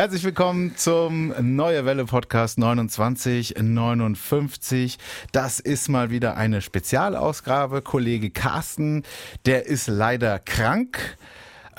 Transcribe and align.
Herzlich 0.00 0.24
willkommen 0.24 0.78
zum 0.78 1.34
Neue 1.54 1.84
Welle 1.84 2.06
Podcast 2.06 2.54
2959. 2.54 4.96
Das 5.30 5.60
ist 5.60 5.90
mal 5.90 6.08
wieder 6.08 6.38
eine 6.38 6.62
Spezialausgabe. 6.62 7.82
Kollege 7.82 8.30
Carsten, 8.30 9.02
der 9.44 9.66
ist 9.66 9.88
leider 9.88 10.38
krank. 10.38 11.18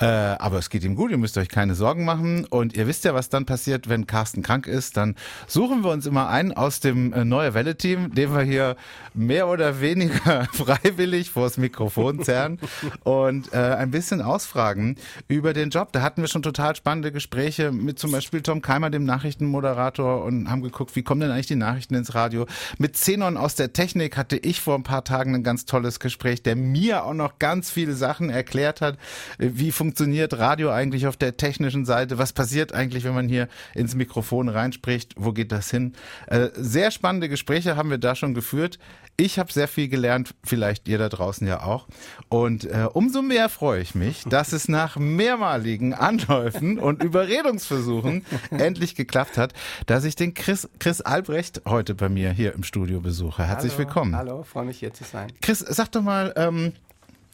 Äh, 0.02 0.34
aber 0.40 0.58
es 0.58 0.68
geht 0.68 0.82
ihm 0.82 0.96
gut, 0.96 1.12
ihr 1.12 1.16
müsst 1.16 1.38
euch 1.38 1.48
keine 1.48 1.76
Sorgen 1.76 2.04
machen. 2.04 2.44
Und 2.46 2.74
ihr 2.74 2.88
wisst 2.88 3.04
ja, 3.04 3.14
was 3.14 3.28
dann 3.28 3.46
passiert, 3.46 3.88
wenn 3.88 4.08
Carsten 4.08 4.42
krank 4.42 4.66
ist. 4.66 4.96
Dann 4.96 5.14
suchen 5.46 5.84
wir 5.84 5.92
uns 5.92 6.06
immer 6.06 6.28
einen 6.28 6.50
aus 6.52 6.80
dem 6.80 7.12
äh, 7.12 7.24
Neue 7.24 7.54
Welle-Team, 7.54 8.12
den 8.12 8.34
wir 8.34 8.42
hier 8.42 8.74
mehr 9.14 9.46
oder 9.46 9.80
weniger 9.80 10.48
freiwillig 10.52 11.30
vors 11.30 11.56
Mikrofon 11.56 12.24
zerren 12.24 12.58
und 13.04 13.52
äh, 13.52 13.58
ein 13.58 13.92
bisschen 13.92 14.22
ausfragen 14.22 14.96
über 15.28 15.52
den 15.52 15.70
Job. 15.70 15.92
Da 15.92 16.02
hatten 16.02 16.20
wir 16.20 16.28
schon 16.28 16.42
total 16.42 16.74
spannende 16.74 17.12
Gespräche 17.12 17.70
mit 17.70 18.00
zum 18.00 18.10
Beispiel 18.10 18.42
Tom 18.42 18.60
Keimer, 18.60 18.90
dem 18.90 19.04
Nachrichtenmoderator, 19.04 20.24
und 20.24 20.50
haben 20.50 20.62
geguckt, 20.62 20.96
wie 20.96 21.04
kommen 21.04 21.20
denn 21.20 21.30
eigentlich 21.30 21.46
die 21.46 21.54
Nachrichten 21.54 21.94
ins 21.94 22.16
Radio. 22.16 22.46
Mit 22.76 22.96
Zenon 22.96 23.36
aus 23.36 23.54
der 23.54 23.72
Technik 23.72 24.16
hatte 24.16 24.36
ich 24.36 24.60
vor 24.60 24.74
ein 24.74 24.82
paar 24.82 25.04
Tagen 25.04 25.36
ein 25.36 25.44
ganz 25.44 25.64
tolles 25.64 26.00
Gespräch, 26.00 26.42
der 26.42 26.56
mir 26.56 27.04
auch 27.04 27.14
noch 27.14 27.38
ganz 27.38 27.70
viele 27.70 27.94
Sachen 27.94 28.30
erklärt 28.30 28.80
hat, 28.80 28.98
wie 29.38 29.70
funktioniert 29.70 29.91
funktioniert 29.92 30.38
Radio 30.38 30.70
eigentlich 30.70 31.06
auf 31.06 31.18
der 31.18 31.36
technischen 31.36 31.84
Seite? 31.84 32.16
Was 32.16 32.32
passiert 32.32 32.72
eigentlich, 32.72 33.04
wenn 33.04 33.12
man 33.12 33.28
hier 33.28 33.46
ins 33.74 33.94
Mikrofon 33.94 34.48
reinspricht? 34.48 35.12
Wo 35.18 35.32
geht 35.32 35.52
das 35.52 35.70
hin? 35.70 35.92
Äh, 36.28 36.48
sehr 36.54 36.90
spannende 36.90 37.28
Gespräche 37.28 37.76
haben 37.76 37.90
wir 37.90 37.98
da 37.98 38.14
schon 38.14 38.32
geführt. 38.32 38.78
Ich 39.18 39.38
habe 39.38 39.52
sehr 39.52 39.68
viel 39.68 39.88
gelernt, 39.88 40.34
vielleicht 40.42 40.88
ihr 40.88 40.96
da 40.96 41.10
draußen 41.10 41.46
ja 41.46 41.62
auch. 41.62 41.88
Und 42.30 42.64
äh, 42.64 42.88
umso 42.90 43.20
mehr 43.20 43.50
freue 43.50 43.82
ich 43.82 43.94
mich, 43.94 44.24
dass 44.24 44.54
es 44.54 44.66
nach 44.66 44.96
mehrmaligen 44.96 45.92
Anläufen 45.92 46.78
und 46.78 47.02
Überredungsversuchen 47.02 48.24
endlich 48.50 48.94
geklappt 48.94 49.36
hat, 49.36 49.52
dass 49.84 50.04
ich 50.04 50.16
den 50.16 50.32
Chris, 50.32 50.70
Chris 50.78 51.02
Albrecht 51.02 51.60
heute 51.66 51.94
bei 51.94 52.08
mir 52.08 52.30
hier 52.30 52.54
im 52.54 52.62
Studio 52.62 53.00
besuche. 53.00 53.44
Herzlich 53.44 53.72
hallo, 53.72 53.84
willkommen. 53.86 54.16
Hallo, 54.16 54.42
freue 54.42 54.64
mich 54.64 54.78
hier 54.78 54.94
zu 54.94 55.04
sein. 55.04 55.30
Chris, 55.42 55.58
sag 55.58 55.92
doch 55.92 56.02
mal, 56.02 56.32
ähm, 56.36 56.72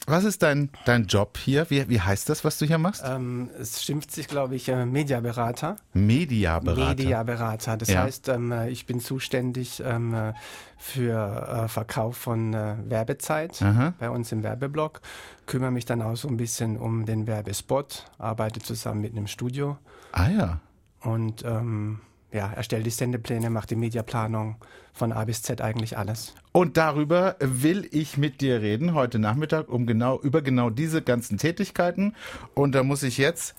was 0.08 0.24
ist 0.24 0.42
dein, 0.42 0.70
dein 0.84 1.06
Job 1.06 1.38
hier? 1.38 1.68
Wie, 1.70 1.88
wie 1.88 2.00
heißt 2.00 2.28
das, 2.28 2.44
was 2.44 2.58
du 2.58 2.66
hier 2.66 2.78
machst? 2.78 3.02
Ähm, 3.04 3.50
es 3.58 3.82
schimpft 3.82 4.10
sich, 4.10 4.28
glaube 4.28 4.54
ich, 4.54 4.68
äh, 4.68 4.86
Mediaberater. 4.86 5.76
Mediaberater. 5.92 6.88
Mediaberater. 6.88 7.76
Das 7.76 7.88
ja. 7.88 8.02
heißt, 8.02 8.28
ähm, 8.28 8.52
äh, 8.52 8.70
ich 8.70 8.86
bin 8.86 9.00
zuständig 9.00 9.82
ähm, 9.84 10.14
äh, 10.14 10.32
für 10.76 11.64
äh, 11.64 11.68
Verkauf 11.68 12.16
von 12.16 12.54
äh, 12.54 12.76
Werbezeit 12.86 13.60
Aha. 13.62 13.94
bei 13.98 14.10
uns 14.10 14.32
im 14.32 14.42
Werbeblock. 14.42 15.00
Kümmere 15.46 15.70
mich 15.70 15.84
dann 15.84 16.02
auch 16.02 16.16
so 16.16 16.28
ein 16.28 16.36
bisschen 16.36 16.76
um 16.76 17.06
den 17.06 17.26
Werbespot, 17.26 18.10
arbeite 18.18 18.60
zusammen 18.60 19.00
mit 19.00 19.12
einem 19.12 19.26
Studio. 19.26 19.78
Ah 20.12 20.28
ja. 20.28 20.60
Und 21.00 21.44
ähm, 21.44 22.00
ja, 22.32 22.52
erstelle 22.52 22.82
die 22.82 22.90
Sendepläne, 22.90 23.50
mache 23.50 23.68
die 23.68 23.76
Mediaplanung 23.76 24.56
von 24.92 25.12
A 25.12 25.24
bis 25.24 25.42
Z 25.42 25.60
eigentlich 25.60 25.96
alles. 25.96 26.34
Und 26.58 26.76
darüber 26.76 27.36
will 27.38 27.86
ich 27.92 28.16
mit 28.16 28.40
dir 28.40 28.60
reden 28.60 28.92
heute 28.92 29.20
Nachmittag 29.20 29.68
um 29.68 29.86
genau 29.86 30.18
über 30.20 30.42
genau 30.42 30.70
diese 30.70 31.02
ganzen 31.02 31.38
Tätigkeiten. 31.38 32.16
Und 32.52 32.74
da 32.74 32.82
muss 32.82 33.04
ich 33.04 33.16
jetzt 33.16 33.54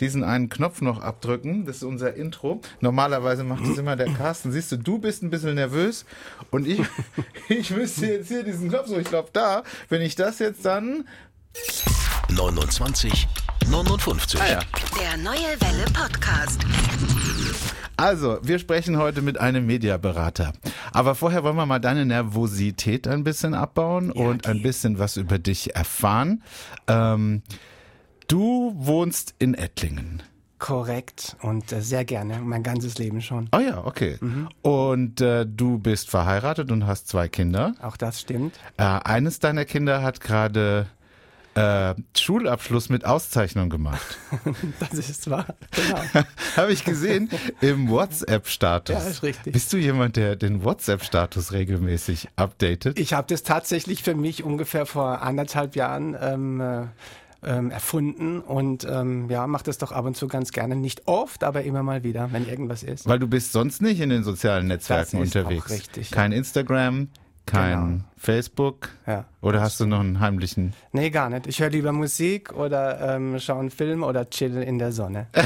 diesen 0.00 0.24
einen 0.24 0.48
Knopf 0.48 0.80
noch 0.80 1.00
abdrücken. 1.00 1.66
Das 1.66 1.76
ist 1.76 1.82
unser 1.84 2.14
Intro. 2.14 2.60
Normalerweise 2.80 3.44
macht 3.44 3.64
das 3.64 3.78
immer 3.78 3.94
der 3.94 4.12
Carsten. 4.12 4.50
Siehst 4.50 4.72
du, 4.72 4.76
du 4.76 4.98
bist 4.98 5.22
ein 5.22 5.30
bisschen 5.30 5.54
nervös 5.54 6.04
und 6.50 6.66
ich, 6.66 6.80
ich 7.48 7.70
müsste 7.70 8.06
jetzt 8.06 8.26
hier 8.26 8.42
diesen 8.42 8.70
Knopf 8.70 8.88
so. 8.88 8.98
Ich 8.98 9.06
glaube, 9.06 9.28
da, 9.32 9.62
wenn 9.88 10.02
ich 10.02 10.16
das 10.16 10.40
jetzt 10.40 10.64
dann 10.64 11.06
29 12.28 13.28
59. 13.70 14.40
Ah, 14.40 14.48
ja. 14.48 14.58
Der 15.00 15.16
Neue 15.16 15.60
Welle 15.60 15.84
Podcast. 15.92 16.60
Also, 18.02 18.38
wir 18.42 18.58
sprechen 18.58 18.98
heute 18.98 19.22
mit 19.22 19.38
einem 19.38 19.64
Mediaberater. 19.64 20.54
Aber 20.92 21.14
vorher 21.14 21.44
wollen 21.44 21.54
wir 21.54 21.66
mal 21.66 21.78
deine 21.78 22.04
Nervosität 22.04 23.06
ein 23.06 23.22
bisschen 23.22 23.54
abbauen 23.54 24.12
ja, 24.12 24.24
und 24.24 24.48
ein 24.48 24.60
bisschen 24.60 24.98
was 24.98 25.16
über 25.16 25.38
dich 25.38 25.76
erfahren. 25.76 26.42
Ähm, 26.88 27.42
du 28.26 28.72
wohnst 28.74 29.36
in 29.38 29.54
Ettlingen. 29.54 30.20
Korrekt 30.58 31.36
und 31.42 31.70
äh, 31.70 31.80
sehr 31.80 32.04
gerne, 32.04 32.40
mein 32.40 32.64
ganzes 32.64 32.98
Leben 32.98 33.20
schon. 33.20 33.48
Oh 33.54 33.60
ja, 33.60 33.84
okay. 33.84 34.16
Mhm. 34.20 34.48
Und 34.62 35.20
äh, 35.20 35.46
du 35.46 35.78
bist 35.78 36.10
verheiratet 36.10 36.72
und 36.72 36.88
hast 36.88 37.06
zwei 37.06 37.28
Kinder. 37.28 37.76
Auch 37.80 37.96
das 37.96 38.20
stimmt. 38.20 38.58
Äh, 38.78 38.82
eines 38.82 39.38
deiner 39.38 39.64
Kinder 39.64 40.02
hat 40.02 40.20
gerade 40.20 40.88
äh, 41.54 41.94
Schulabschluss 42.16 42.88
mit 42.88 43.04
Auszeichnung 43.04 43.68
gemacht. 43.68 44.18
das 44.80 45.10
ist 45.10 45.30
wahr, 45.30 45.46
genau. 45.70 46.24
Habe 46.56 46.72
ich 46.72 46.84
gesehen 46.84 47.30
im 47.60 47.88
WhatsApp-Status. 47.88 48.94
Ja, 48.94 49.02
ist 49.02 49.22
richtig. 49.22 49.52
Bist 49.52 49.72
du 49.72 49.76
jemand, 49.76 50.16
der 50.16 50.36
den 50.36 50.64
WhatsApp-Status 50.64 51.52
regelmäßig 51.52 52.28
updatet? 52.36 52.98
Ich 52.98 53.12
habe 53.12 53.26
das 53.28 53.42
tatsächlich 53.42 54.02
für 54.02 54.14
mich 54.14 54.44
ungefähr 54.44 54.86
vor 54.86 55.22
anderthalb 55.22 55.76
Jahren 55.76 56.16
ähm, 56.20 56.60
äh, 56.60 56.86
ähm, 57.44 57.70
erfunden 57.70 58.40
und 58.40 58.86
ähm, 58.88 59.28
ja, 59.28 59.46
mache 59.46 59.64
das 59.64 59.78
doch 59.78 59.92
ab 59.92 60.04
und 60.04 60.16
zu 60.16 60.28
ganz 60.28 60.52
gerne. 60.52 60.76
Nicht 60.76 61.06
oft, 61.06 61.44
aber 61.44 61.64
immer 61.64 61.82
mal 61.82 62.04
wieder, 62.04 62.32
wenn 62.32 62.48
irgendwas 62.48 62.82
ist. 62.82 63.06
Weil 63.06 63.18
du 63.18 63.26
bist 63.26 63.52
sonst 63.52 63.82
nicht 63.82 64.00
in 64.00 64.10
den 64.10 64.22
sozialen 64.22 64.68
Netzwerken 64.68 65.18
das 65.18 65.28
ist 65.28 65.36
unterwegs. 65.36 65.66
Auch 65.66 65.70
richtig. 65.70 66.10
Kein 66.10 66.32
Instagram, 66.32 67.08
kein 67.46 67.88
genau. 67.88 68.04
Facebook? 68.16 68.90
Ja. 69.06 69.24
Oder 69.40 69.60
hast 69.60 69.80
du 69.80 69.86
noch 69.86 70.00
einen 70.00 70.20
heimlichen? 70.20 70.74
Nee, 70.92 71.10
gar 71.10 71.30
nicht. 71.30 71.46
Ich 71.46 71.60
höre 71.60 71.70
lieber 71.70 71.92
Musik 71.92 72.52
oder 72.52 73.16
ähm, 73.16 73.38
schaue 73.38 73.60
einen 73.60 73.70
Film 73.70 74.02
oder 74.02 74.28
chill 74.30 74.62
in 74.62 74.78
der 74.78 74.92
Sonne. 74.92 75.26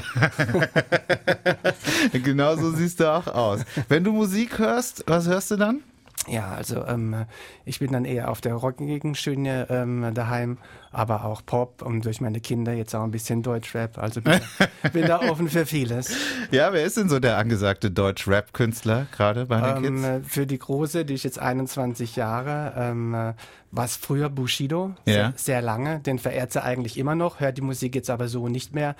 genau 2.12 2.56
so 2.56 2.70
siehst 2.72 3.00
du 3.00 3.12
auch 3.12 3.26
aus. 3.26 3.64
Wenn 3.88 4.04
du 4.04 4.12
Musik 4.12 4.58
hörst, 4.58 5.04
was 5.06 5.26
hörst 5.26 5.50
du 5.50 5.56
dann? 5.56 5.80
Ja, 6.28 6.52
also 6.52 6.84
ähm, 6.86 7.24
ich 7.64 7.78
bin 7.78 7.92
dann 7.92 8.04
eher 8.04 8.30
auf 8.30 8.40
der 8.40 8.54
rockigen 8.54 9.14
Schiene 9.14 9.66
ähm, 9.70 10.12
daheim, 10.12 10.58
aber 10.90 11.24
auch 11.24 11.44
Pop 11.44 11.82
und 11.82 12.04
durch 12.04 12.20
meine 12.20 12.40
Kinder 12.40 12.72
jetzt 12.72 12.94
auch 12.94 13.04
ein 13.04 13.10
bisschen 13.10 13.42
Deutschrap. 13.42 13.98
Also 13.98 14.20
bin, 14.20 14.40
bin 14.92 15.06
da 15.06 15.20
offen 15.20 15.48
für 15.48 15.66
vieles. 15.66 16.12
Ja, 16.50 16.72
wer 16.72 16.84
ist 16.84 16.96
denn 16.96 17.08
so 17.08 17.20
der 17.20 17.38
angesagte 17.38 17.90
Deutsch-Rap-Künstler 17.90 19.06
gerade 19.12 19.46
bei 19.46 19.60
den 19.60 19.84
ähm, 19.84 20.02
Kids? 20.22 20.34
Für 20.34 20.46
die 20.46 20.58
Große, 20.58 21.04
die 21.04 21.14
ist 21.14 21.22
jetzt 21.22 21.38
21 21.38 22.16
Jahre, 22.16 22.72
ähm, 22.76 23.12
war 23.12 23.84
es 23.84 23.96
früher 23.96 24.28
Bushido, 24.28 24.94
ja. 25.04 25.12
sehr, 25.12 25.32
sehr 25.36 25.62
lange. 25.62 26.00
Den 26.00 26.18
verehrt 26.18 26.52
sie 26.52 26.62
eigentlich 26.62 26.98
immer 26.98 27.14
noch, 27.14 27.40
hört 27.40 27.58
die 27.58 27.62
Musik 27.62 27.94
jetzt 27.94 28.10
aber 28.10 28.28
so 28.28 28.48
nicht 28.48 28.74
mehr. 28.74 28.96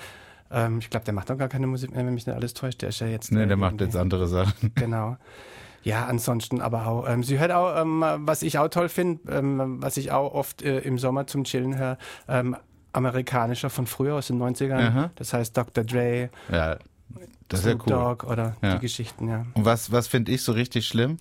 Ähm, 0.50 0.78
ich 0.78 0.91
glaube, 0.91 1.04
der 1.04 1.14
macht 1.14 1.31
doch 1.31 1.38
gar 1.38 1.48
keine 1.48 1.66
Musik 1.66 1.91
mehr, 1.91 2.06
wenn 2.06 2.14
mich 2.14 2.26
nicht 2.26 2.37
alles 2.37 2.54
täuscht. 2.54 2.82
Der 2.82 2.91
ist 2.91 3.00
ja 3.00 3.08
jetzt. 3.08 3.32
Nee, 3.32 3.47
der 3.47 3.56
macht 3.56 3.81
jetzt 3.81 3.97
andere 3.97 4.28
Sachen. 4.28 4.72
Genau. 4.76 5.16
Ja, 5.86 6.06
ansonsten 6.06 6.60
aber 6.60 6.88
auch. 6.88 7.08
Ähm, 7.08 7.22
sie 7.22 7.38
hört 7.38 7.52
auch, 7.52 7.80
ähm, 7.80 8.02
was 8.26 8.42
ich 8.42 8.58
auch 8.58 8.66
toll 8.69 8.88
finde, 8.88 9.20
ähm, 9.32 9.80
was 9.80 9.97
ich 9.97 10.10
auch 10.10 10.34
oft 10.34 10.62
äh, 10.62 10.78
im 10.80 10.98
Sommer 10.98 11.28
zum 11.28 11.44
Chillen 11.44 11.78
höre, 11.78 11.97
ähm, 12.28 12.56
amerikanischer 12.92 13.70
von 13.70 13.86
früher 13.86 14.14
aus 14.16 14.26
den 14.26 14.42
90ern. 14.42 14.88
Aha. 14.88 15.10
Das 15.14 15.32
heißt 15.32 15.56
Dr. 15.56 15.84
Dre, 15.84 16.30
Ja, 16.50 16.76
das 17.46 17.60
ist 17.60 17.66
ja 17.66 17.72
cool. 17.75 17.80
Dogg 17.86 18.26
oder 18.26 18.56
Ja. 18.62 18.75
die 18.75 18.80
Geschichten, 18.80 19.28
ja. 19.28 19.46
Und 19.54 19.64
was, 19.64 19.92
was 19.92 20.08
finde 20.08 20.32
ich 20.32 20.42
so 20.42 20.50
richtig 20.52 20.88
schlimm? 20.88 21.19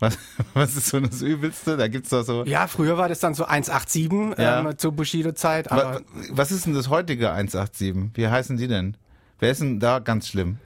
Was, 0.00 0.18
was 0.54 0.74
ist 0.74 0.88
so 0.88 0.98
das 0.98 1.22
Übelste? 1.22 1.76
Da 1.76 1.86
gibt's 1.86 2.10
doch 2.10 2.24
so. 2.24 2.44
Ja, 2.46 2.66
früher 2.66 2.98
war 2.98 3.08
das 3.08 3.20
dann 3.20 3.34
so 3.34 3.44
187 3.44 4.38
Ja. 4.38 4.58
ähm, 4.60 4.76
zur 4.76 4.90
Bushido-Zeit, 4.90 5.70
Wa- 5.70 5.74
aber 5.74 6.00
Was 6.30 6.50
ist 6.50 6.66
denn 6.66 6.74
das 6.74 6.88
heutige 6.88 7.30
187? 7.30 8.10
Wie 8.14 8.26
heißen 8.26 8.56
die 8.56 8.66
denn? 8.66 8.96
Wer 9.38 9.52
ist 9.52 9.60
denn 9.60 9.78
da 9.78 10.00
ganz 10.00 10.26
schlimm? 10.26 10.58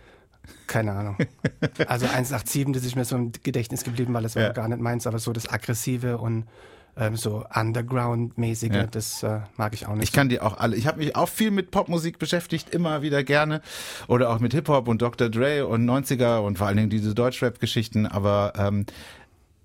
Keine 0.66 0.92
Ahnung. 0.92 1.16
Also 1.86 2.06
187, 2.06 2.72
das 2.72 2.84
ist 2.84 2.96
mir 2.96 3.04
so 3.04 3.16
im 3.16 3.32
Gedächtnis 3.42 3.84
geblieben, 3.84 4.12
weil 4.14 4.22
das 4.22 4.36
war 4.36 4.42
Ja. 4.44 4.52
gar 4.52 4.68
nicht 4.68 4.80
meins, 4.80 5.06
aber 5.06 5.18
so 5.18 5.32
das 5.32 5.48
Aggressive 5.48 6.18
und 6.18 6.44
ähm, 6.96 7.16
so 7.16 7.44
Underground-mäßige, 7.54 8.72
Ja. 8.72 8.86
das 8.86 9.22
äh, 9.22 9.40
mag 9.56 9.72
ich 9.74 9.86
auch 9.86 9.94
nicht. 9.94 10.04
Ich 10.04 10.12
kann 10.12 10.28
die 10.28 10.40
auch 10.40 10.58
alle. 10.58 10.76
Ich 10.76 10.86
habe 10.86 10.98
mich 10.98 11.14
auch 11.14 11.28
viel 11.28 11.50
mit 11.50 11.70
Popmusik 11.70 12.18
beschäftigt, 12.18 12.70
immer 12.74 13.02
wieder 13.02 13.22
gerne. 13.24 13.60
Oder 14.08 14.30
auch 14.30 14.40
mit 14.40 14.52
Hip-Hop 14.52 14.88
und 14.88 15.00
Dr. 15.02 15.28
Dre 15.28 15.66
und 15.66 15.84
90er 15.88 16.38
und 16.38 16.58
vor 16.58 16.66
allen 16.66 16.76
Dingen 16.76 16.90
diese 16.90 17.14
Deutschrap-Geschichten. 17.14 18.06
Aber 18.06 18.52
ähm, 18.56 18.86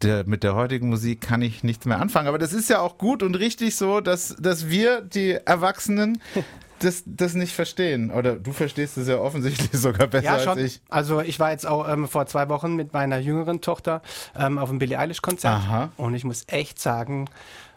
der, 0.04 0.26
mit 0.28 0.44
der 0.44 0.54
heutigen 0.56 0.90
Musik 0.90 1.22
kann 1.22 1.42
ich 1.42 1.64
nichts 1.64 1.86
mehr 1.86 2.00
anfangen. 2.00 2.28
Aber 2.28 2.38
das 2.38 2.54
ist 2.54 2.70
ja 2.70 2.80
auch 2.82 2.98
gut 2.98 3.24
und 3.24 3.36
richtig 3.36 3.76
so, 3.76 4.00
dass, 4.02 4.36
dass 4.40 4.70
wir, 4.70 5.02
die 5.02 5.32
Erwachsenen, 5.32 6.22
das, 6.84 7.04
das 7.06 7.34
nicht 7.34 7.54
verstehen. 7.54 8.12
Oder 8.12 8.36
du 8.36 8.52
verstehst 8.52 8.98
es 8.98 9.08
ja 9.08 9.18
offensichtlich 9.20 9.70
sogar 9.80 10.08
besser 10.08 10.26
Ja, 10.26 10.40
schon. 10.40 10.58
als 10.58 10.62
ich. 10.62 10.82
Also 10.90 11.22
ich 11.22 11.40
war 11.40 11.52
jetzt 11.52 11.66
auch 11.66 11.88
ähm, 11.88 12.08
vor 12.08 12.26
zwei 12.26 12.50
Wochen 12.50 12.76
mit 12.76 12.94
meiner 12.94 13.18
jüngeren 13.18 13.62
Tochter 13.62 14.02
ähm, 14.38 14.58
auf 14.58 14.70
dem 14.70 14.80
Billie 14.80 14.98
Eilish-Konzert. 15.00 15.62
Und 15.98 16.14
ich 16.16 16.24
muss 16.24 16.44
echt 16.48 16.80
sagen, 16.80 17.30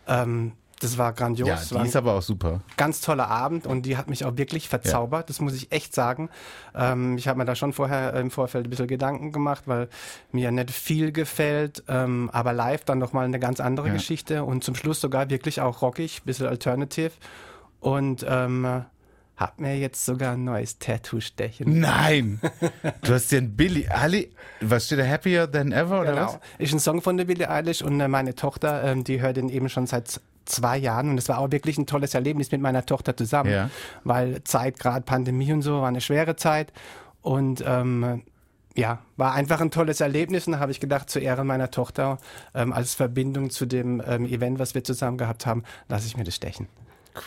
ähm, 0.09 0.53
das 0.81 0.99
war 0.99 1.15
grandios. 1.15 1.49
Ja, 1.49 1.57
die 1.57 1.75
war 1.75 1.85
ist 1.87 1.97
aber 1.97 2.13
auch 2.13 2.23
super. 2.23 2.61
ganz 2.77 3.01
toller 3.01 3.29
Abend 3.29 3.67
und 3.67 3.87
die 3.87 3.97
hat 3.97 4.11
mich 4.11 4.27
auch 4.27 4.37
wirklich 4.37 4.69
verzaubert, 4.69 5.31
das 5.31 5.41
muss 5.41 5.55
ich 5.55 5.73
echt 5.73 5.95
sagen. 5.95 6.29
Ähm, 6.75 7.17
ich 7.17 7.29
habe 7.29 7.39
mir 7.39 7.47
da 7.47 7.55
schon 7.55 7.73
vorher 7.73 8.13
im 8.13 8.31
Vorfeld 8.31 8.67
ein 8.67 8.71
bisschen 8.71 8.87
Gedanken 8.87 9.33
gemacht, 9.33 9.63
weil 9.65 9.89
mir 10.33 10.51
nicht 10.53 10.71
viel 10.71 11.13
gefällt, 11.13 11.83
ähm, 11.89 12.29
aber 12.31 12.53
live 12.53 12.85
dann 12.85 12.99
nochmal 12.99 13.25
eine 13.25 13.39
ganz 13.39 13.59
andere 13.59 13.87
Ja. 13.87 13.95
Geschichte 13.95 14.45
und 14.45 14.65
zum 14.65 14.75
Schluss 14.75 15.01
sogar 15.01 15.31
wirklich 15.31 15.63
auch 15.63 15.81
rockig, 15.81 16.25
bisschen 16.25 16.47
alternative 16.47 17.13
und 17.81 18.27
ähm, 18.29 18.85
hab 19.37 19.61
mir 19.61 19.77
jetzt 19.79 20.05
sogar 20.05 20.33
ein 20.33 20.45
neues 20.45 20.79
Tattoo 20.79 21.21
stechen. 21.21 21.81
Nein! 21.81 22.41
Du 23.03 23.13
hast 23.15 23.31
dir 23.31 23.39
ein 23.39 23.55
Billy 23.57 23.87
Ali, 23.89 24.33
was 24.61 24.87
steht 24.87 24.99
da, 24.99 25.07
Happier 25.07 25.51
Than 25.51 25.73
Ever 25.73 26.01
oder 26.01 26.13
genau. 26.13 26.27
was? 26.27 26.39
Ist 26.59 26.73
ein 26.73 26.81
Song 26.81 27.03
von 27.03 27.17
der 27.17 27.25
Billie 27.27 27.49
Eilish 27.49 27.83
und 27.83 28.01
äh, 28.01 28.09
meine 28.09 28.35
Tochter, 28.35 28.83
ähm, 28.85 29.05
die 29.05 29.21
hört 29.21 29.37
den 29.37 29.49
eben 29.49 29.69
schon 29.69 29.87
seit 29.87 30.21
zwei 30.47 30.79
Jahren 30.79 31.11
und 31.11 31.19
es 31.19 31.29
war 31.29 31.39
auch 31.39 31.51
wirklich 31.51 31.77
ein 31.79 31.87
tolles 31.87 32.15
Erlebnis 32.15 32.51
mit 32.53 32.61
meiner 32.61 32.87
Tochter 32.87 33.17
zusammen, 33.17 33.51
Ja. 33.51 33.71
weil 34.05 34.43
Zeit, 34.45 34.79
gerade 34.79 35.03
Pandemie 35.03 35.53
und 35.53 35.63
so, 35.63 35.81
war 35.81 35.89
eine 35.89 36.01
schwere 36.01 36.37
Zeit 36.37 36.73
und 37.23 37.63
ähm, 37.67 38.23
ja, 38.77 39.01
war 39.17 39.35
einfach 39.35 39.61
ein 39.61 39.71
tolles 39.71 40.01
Erlebnis 40.01 40.47
und 40.47 40.55
da 40.55 40.59
habe 40.59 40.71
ich 40.71 40.81
gedacht, 40.81 41.09
zu 41.11 41.19
Ehren 41.19 41.47
meiner 41.47 41.71
Tochter, 41.71 42.19
ähm, 42.55 42.73
als 42.73 42.95
Verbindung 42.95 43.51
zu 43.51 43.67
dem 43.67 44.03
ähm, 44.07 44.25
Event, 44.27 44.59
was 44.59 44.75
wir 44.75 44.85
zusammen 44.85 45.19
gehabt 45.19 45.47
haben, 45.47 45.63
lasse 45.89 46.07
ich 46.07 46.17
mir 46.17 46.25
das 46.25 46.35
stechen. 46.37 46.69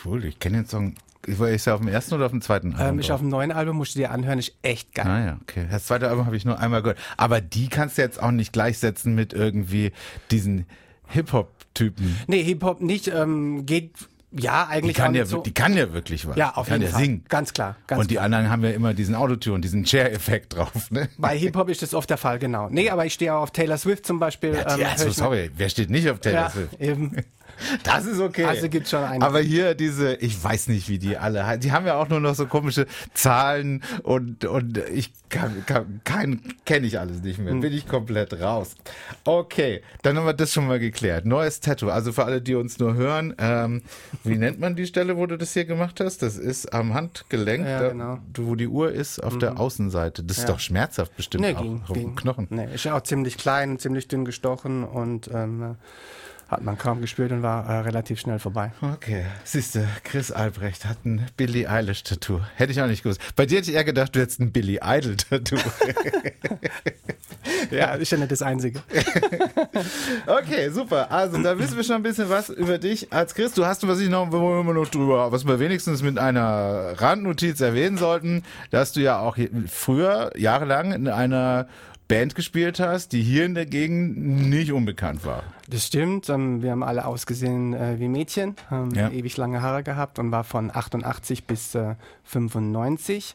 Cool, 0.04 0.24
ich 0.24 0.38
kenne 0.38 0.58
den 0.58 0.66
Song. 0.66 0.94
Ist 1.26 1.66
er 1.66 1.74
auf 1.74 1.80
dem 1.80 1.88
ersten 1.88 2.14
oder 2.14 2.26
auf 2.26 2.30
dem 2.30 2.40
zweiten 2.40 2.72
Album? 2.72 2.94
Ähm, 2.94 3.00
ich 3.00 3.12
auf 3.12 3.20
dem 3.20 3.28
neuen 3.28 3.52
Album, 3.52 3.76
musst 3.76 3.94
du 3.94 3.98
dir 3.98 4.10
anhören, 4.10 4.38
ist 4.38 4.54
echt 4.62 4.94
geil. 4.94 5.06
Ah 5.06 5.24
ja, 5.24 5.38
okay. 5.42 5.66
Das 5.70 5.84
zweite 5.84 6.08
Album 6.08 6.24
habe 6.24 6.36
ich 6.36 6.46
nur 6.46 6.58
einmal 6.58 6.80
gehört. 6.80 6.98
Aber 7.18 7.42
die 7.42 7.68
kannst 7.68 7.98
du 7.98 8.02
jetzt 8.02 8.22
auch 8.22 8.30
nicht 8.30 8.52
gleichsetzen 8.52 9.14
mit 9.14 9.34
irgendwie 9.34 9.92
diesen 10.30 10.64
Hip-Hop-Typen. 11.08 12.16
Nee, 12.26 12.42
Hip-Hop 12.42 12.80
nicht, 12.80 13.08
ähm, 13.08 13.66
geht 13.66 13.92
ja 14.32 14.66
Die 14.66 14.70
eigentlich 14.72 14.96
kann 14.96 15.10
auch 15.12 15.16
ja, 15.16 15.24
so. 15.26 15.42
die 15.42 15.52
kann 15.54 15.76
ja 15.76 15.92
wirklich 15.92 16.26
was. 16.26 16.36
ja, 16.36 16.54
auf 16.54 16.66
die 16.66 16.70
kann 16.70 16.80
jeden 16.80 16.90
ja 16.92 16.96
Fall. 16.96 17.04
singen. 17.06 17.24
Ganz 17.28 17.52
klar. 17.52 17.76
Ganz 17.86 18.00
Und 18.02 18.10
die 18.10 18.14
klar. 18.14 18.24
anderen 18.26 18.50
haben 18.50 18.62
ja 18.64 18.70
immer 18.70 18.94
diesen 18.94 19.14
Autotune, 19.14 19.60
diesen 19.60 19.84
Chair-Effekt 19.84 20.56
drauf. 20.56 20.90
Ne? 20.90 21.08
Bei 21.18 21.36
Hip-Hop 21.36 21.68
ist 21.68 21.82
das 21.82 21.94
oft 21.94 22.08
der 22.10 22.16
Fall, 22.18 22.38
genau. 22.38 22.68
Nee, 22.70 22.90
aber 22.90 23.06
ich 23.06 23.14
stehe 23.14 23.34
auch 23.34 23.42
auf 23.42 23.50
Taylor 23.50 23.78
Swift 23.78 24.06
zum 24.06 24.18
Beispiel. 24.18 24.54
Ja, 24.54 24.74
ähm, 24.74 24.80
ja, 24.80 24.88
hör 24.90 24.98
so, 24.98 25.02
ich 25.04 25.08
mir- 25.08 25.14
sorry, 25.14 25.50
wer 25.56 25.68
steht 25.68 25.90
nicht 25.90 26.08
auf 26.10 26.20
Taylor 26.20 26.42
Ja, 26.42 26.50
Swift? 26.50 26.80
eben. 26.80 27.16
Das 27.82 28.06
ist 28.06 28.20
okay. 28.20 28.44
Also 28.46 28.70
gibt's 28.70 28.88
schon 28.88 29.04
einige. 29.04 29.26
Aber 29.26 29.40
hier 29.40 29.74
diese, 29.74 30.14
ich 30.14 30.42
weiß 30.42 30.68
nicht, 30.68 30.88
wie 30.88 30.98
die 30.98 31.18
alle. 31.18 31.58
Die 31.58 31.72
haben 31.72 31.84
ja 31.84 31.96
auch 31.96 32.08
nur 32.08 32.18
noch 32.18 32.34
so 32.34 32.46
komische 32.46 32.86
Zahlen 33.12 33.82
und, 34.02 34.46
und 34.46 34.78
ich 34.94 35.12
kann, 35.30 35.64
kann, 35.64 36.00
kein, 36.04 36.40
kenne 36.66 36.86
ich 36.86 36.98
alles 36.98 37.22
nicht 37.22 37.38
Hm. 37.38 37.44
mehr. 37.44 37.54
Bin 37.54 37.72
ich 37.72 37.86
komplett 37.88 38.38
raus. 38.40 38.74
Okay, 39.24 39.80
dann 40.02 40.16
haben 40.18 40.26
wir 40.26 40.34
das 40.34 40.52
schon 40.52 40.66
mal 40.66 40.78
geklärt. 40.78 41.24
Neues 41.24 41.60
Tattoo. 41.60 41.88
Also 41.88 42.12
für 42.12 42.24
alle, 42.24 42.42
die 42.42 42.54
uns 42.54 42.78
nur 42.78 42.94
hören, 42.94 43.34
ähm, 43.38 43.82
wie 44.24 44.36
nennt 44.36 44.60
man 44.60 44.76
die 44.76 44.86
Stelle, 44.86 45.16
wo 45.16 45.26
du 45.26 45.38
das 45.38 45.52
hier 45.54 45.64
gemacht 45.64 46.00
hast? 46.00 46.22
Das 46.22 46.36
ist 46.36 46.72
am 46.74 46.92
Handgelenk, 46.94 47.64
Ja, 47.66 47.80
da, 47.80 47.88
genau. 47.88 48.16
Mhm. 48.16 48.20
wo 48.36 48.54
die 48.56 48.68
Uhr 48.68 48.92
ist, 48.92 49.18
auf 49.22 49.38
der 49.38 49.58
Außenseite. 49.58 50.22
Das 50.22 50.38
ist 50.38 50.42
Ja. 50.44 50.50
doch 50.50 50.60
schmerzhaft 50.60 51.16
bestimmt 51.16 51.44
Nee, 51.44 51.54
auch. 51.54 51.62
ging, 51.62 51.82
dem 51.88 51.94
ging. 51.94 52.16
Knochen. 52.16 52.46
Nee, 52.50 52.68
ist 52.74 52.84
ja 52.84 52.96
auch 52.96 53.02
ziemlich 53.02 53.38
klein, 53.38 53.78
ziemlich 53.78 54.08
dünn 54.08 54.24
gestochen 54.24 54.84
und 54.84 55.30
ähm, 55.32 55.76
hat 56.50 56.62
man 56.62 56.76
kaum 56.76 57.00
gespürt 57.00 57.30
und 57.30 57.42
war 57.42 57.64
äh, 57.66 57.78
relativ 57.80 58.18
schnell 58.18 58.40
vorbei. 58.40 58.72
Okay, 58.82 59.24
siehste, 59.44 59.86
Chris 60.02 60.32
Albrecht 60.32 60.84
hat 60.84 61.04
ein 61.04 61.26
Billie 61.36 61.70
Eilish 61.70 62.02
Tattoo. 62.02 62.40
Hätte 62.56 62.72
ich 62.72 62.82
auch 62.82 62.88
nicht 62.88 63.04
gewusst. 63.04 63.20
Bei 63.36 63.46
dir 63.46 63.58
hätte 63.58 63.70
ich 63.70 63.76
eher 63.76 63.84
gedacht, 63.84 64.16
du 64.16 64.20
hättest 64.20 64.40
ein 64.40 64.50
Billie 64.50 64.80
Idol 64.82 65.16
Tattoo. 65.16 65.56
Ja, 67.70 67.94
ist 67.94 68.10
ja 68.10 68.18
nicht 68.18 68.32
das 68.32 68.42
Einzige. 68.42 68.80
okay, 70.26 70.70
super. 70.70 71.10
Also, 71.10 71.40
da 71.40 71.58
wissen 71.58 71.76
wir 71.76 71.84
schon 71.84 71.96
ein 71.96 72.02
bisschen 72.02 72.28
was 72.28 72.48
über 72.48 72.78
dich 72.78 73.12
als 73.12 73.34
Chris. 73.34 73.52
Du 73.52 73.64
hast, 73.64 73.86
was 73.86 74.00
ich 74.00 74.08
noch, 74.08 74.26
immer 74.26 74.74
noch 74.74 74.88
drüber, 74.88 75.30
was 75.30 75.46
wir 75.46 75.60
wenigstens 75.60 76.02
mit 76.02 76.18
einer 76.18 76.94
Randnotiz 76.96 77.60
erwähnen 77.60 77.96
sollten, 77.96 78.42
dass 78.70 78.92
du 78.92 79.00
ja 79.00 79.20
auch 79.20 79.36
früher, 79.68 80.32
jahrelang 80.36 80.92
in 80.92 81.08
einer 81.08 81.68
Band 82.10 82.34
gespielt 82.34 82.80
hast, 82.80 83.12
die 83.12 83.22
hier 83.22 83.44
in 83.44 83.54
der 83.54 83.66
Gegend 83.66 84.18
nicht 84.50 84.72
unbekannt 84.72 85.24
war. 85.24 85.42
Das 85.68 85.86
stimmt. 85.86 86.28
Ähm, 86.28 86.62
wir 86.62 86.72
haben 86.72 86.82
alle 86.82 87.04
ausgesehen 87.06 87.72
äh, 87.72 87.98
wie 88.00 88.08
Mädchen, 88.08 88.56
haben 88.68 88.90
Ja. 88.94 89.08
ewig 89.10 89.36
lange 89.36 89.62
Haare 89.62 89.82
gehabt 89.82 90.18
und 90.18 90.30
war 90.32 90.44
von 90.44 90.70
88 90.74 91.44
bis 91.46 91.74
äh, 91.74 91.94
95. 92.24 93.34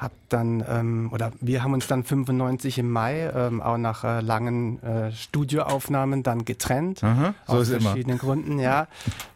Hab 0.00 0.12
dann, 0.30 0.64
ähm, 0.66 1.10
oder 1.12 1.30
wir 1.42 1.62
haben 1.62 1.74
uns 1.74 1.86
dann 1.86 2.04
95 2.04 2.78
im 2.78 2.90
Mai 2.90 3.30
ähm, 3.34 3.60
auch 3.60 3.76
nach 3.76 4.02
äh, 4.02 4.20
langen 4.20 4.82
äh, 4.82 5.12
Studioaufnahmen 5.12 6.22
dann 6.22 6.46
getrennt. 6.46 7.04
Aha, 7.04 7.34
so 7.46 7.52
aus 7.52 7.68
ist 7.68 7.74
immer. 7.74 7.90
verschiedenen 7.90 8.16
Gründen, 8.16 8.58
ja. 8.58 8.88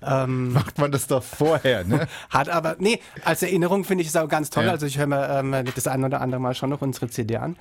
ähm, 0.02 0.52
Macht 0.55 0.78
man 0.78 0.90
das 0.90 1.06
doch 1.06 1.22
vorher, 1.22 1.84
ne? 1.84 2.08
hat 2.31 2.49
aber, 2.49 2.76
nee, 2.78 2.99
als 3.26 3.43
Erinnerung 3.43 3.84
finde 3.84 4.02
ich 4.02 4.08
es 4.08 4.16
auch 4.16 4.28
ganz 4.28 4.49
toll. 4.49 4.64
Ja. 4.64 4.70
Also 4.70 4.87
ich 4.87 4.96
höre 4.96 5.06
mir 5.06 5.28
ähm, 5.28 5.55
das 5.75 5.87
ein 5.87 6.02
oder 6.02 6.22
andere 6.22 6.40
Mal 6.40 6.55
schon 6.55 6.70
noch 6.70 6.81
unsere 6.81 7.10
CD 7.10 7.37
an. 7.37 7.56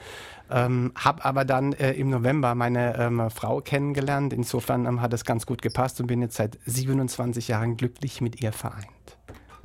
Ähm, 0.49 0.93
hab 0.95 1.25
aber 1.25 1.43
dann 1.43 1.73
äh, 1.73 1.91
im 1.91 2.09
November 2.09 2.55
meine 2.55 2.97
ähm, 2.97 3.29
Frau 3.31 3.59
kennengelernt. 3.59 4.31
Insofern 4.31 4.85
ähm, 4.85 5.01
hat 5.01 5.11
es 5.11 5.25
ganz 5.25 5.45
gut 5.45 5.61
gepasst 5.61 5.99
und 5.99 6.07
bin 6.07 6.21
jetzt 6.21 6.37
seit 6.37 6.57
27 6.65 7.49
Jahren 7.49 7.75
glücklich 7.75 8.21
mit 8.21 8.41
ihr 8.41 8.53
vereint. 8.53 8.87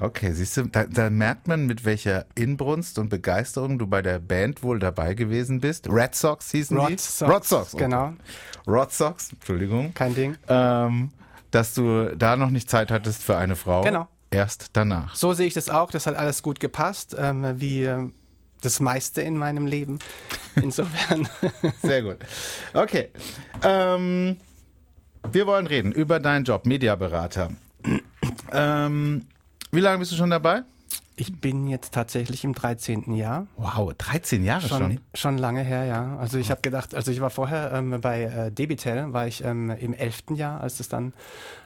Okay, 0.01 0.33
siehst 0.33 0.57
du, 0.57 0.63
da, 0.63 0.85
da 0.85 1.11
merkt 1.11 1.49
man, 1.49 1.67
mit 1.67 1.85
welcher 1.85 2.27
Inbrunst 2.37 3.01
und 3.01 3.09
Begeisterung 3.09 3.81
du 3.81 3.89
bei 3.89 4.01
der 4.01 4.21
Band 4.21 4.63
wohl 4.63 4.79
dabei 4.79 5.15
gewesen 5.15 5.61
bist. 5.61 5.89
Red 5.91 6.15
Sox 6.15 6.53
hießen 6.53 6.77
die? 6.77 6.93
Rod 6.93 7.01
Sox, 7.01 7.31
Rod 7.31 7.45
Sox, 7.45 7.75
okay. 7.75 7.85
genau. 7.85 8.13
Rod 8.69 8.93
Sox, 8.93 9.33
Entschuldigung. 9.33 9.93
Kein 9.95 10.15
Ding. 10.15 10.37
Ähm, 10.47 11.11
dass 11.51 11.75
du 11.75 12.15
da 12.17 12.37
noch 12.37 12.51
nicht 12.51 12.71
Zeit 12.71 12.93
hattest 12.93 13.25
für 13.25 13.37
eine 13.37 13.57
Frau. 13.57 13.83
Genau. 13.83 14.07
Erst 14.31 14.69
danach. 14.75 15.17
So 15.17 15.33
sehe 15.33 15.49
ich 15.49 15.55
das 15.55 15.69
auch. 15.69 15.91
Das 15.91 16.07
hat 16.07 16.15
alles 16.15 16.43
gut 16.45 16.61
gepasst, 16.61 17.17
ähm, 17.19 17.61
wie 17.61 17.83
äh, 17.83 18.09
das 18.61 18.79
meiste 18.79 19.23
in 19.23 19.37
meinem 19.37 19.67
Leben. 19.67 19.99
Insofern. 20.55 21.29
Sehr 21.83 22.03
gut. 22.03 22.19
Okay. 22.73 23.09
Ähm, 23.65 24.37
wir 25.33 25.47
wollen 25.49 25.67
reden 25.67 25.91
über 25.91 26.21
deinen 26.21 26.45
Job, 26.45 26.67
Mediaberater. 26.67 27.51
Ähm, 28.53 29.27
wie 29.73 29.81
lange 29.81 29.99
bist 29.99 30.13
du 30.13 30.17
schon 30.17 30.31
dabei? 30.31 30.63
ich 31.21 31.41
bin 31.41 31.67
jetzt 31.67 31.93
tatsächlich 31.93 32.45
im 32.45 32.55
13. 32.55 33.13
Jahr. 33.13 33.49
Wow, 33.57 33.93
13 33.99 34.45
Jahre 34.45 34.69
schon. 34.69 34.79
Schon, 34.79 35.01
schon 35.15 35.39
lange 35.39 35.63
her, 35.63 35.85
ja. 35.85 36.17
Also 36.19 36.39
ich 36.39 36.53
habe 36.53 36.61
gedacht, 36.61 36.95
also 36.95 37.11
ich 37.11 37.21
war 37.21 37.31
vorher 37.31 37.73
ähm, 37.73 38.01
bei 38.01 38.23
äh, 38.23 38.53
Debitel, 38.53 39.13
war 39.13 39.27
ich 39.27 39.43
ähm, 39.45 39.71
im 39.71 39.95
11. 39.95 40.37
Jahr, 40.37 40.61
als 40.61 40.79
es 40.79 40.89
dann 40.89 41.13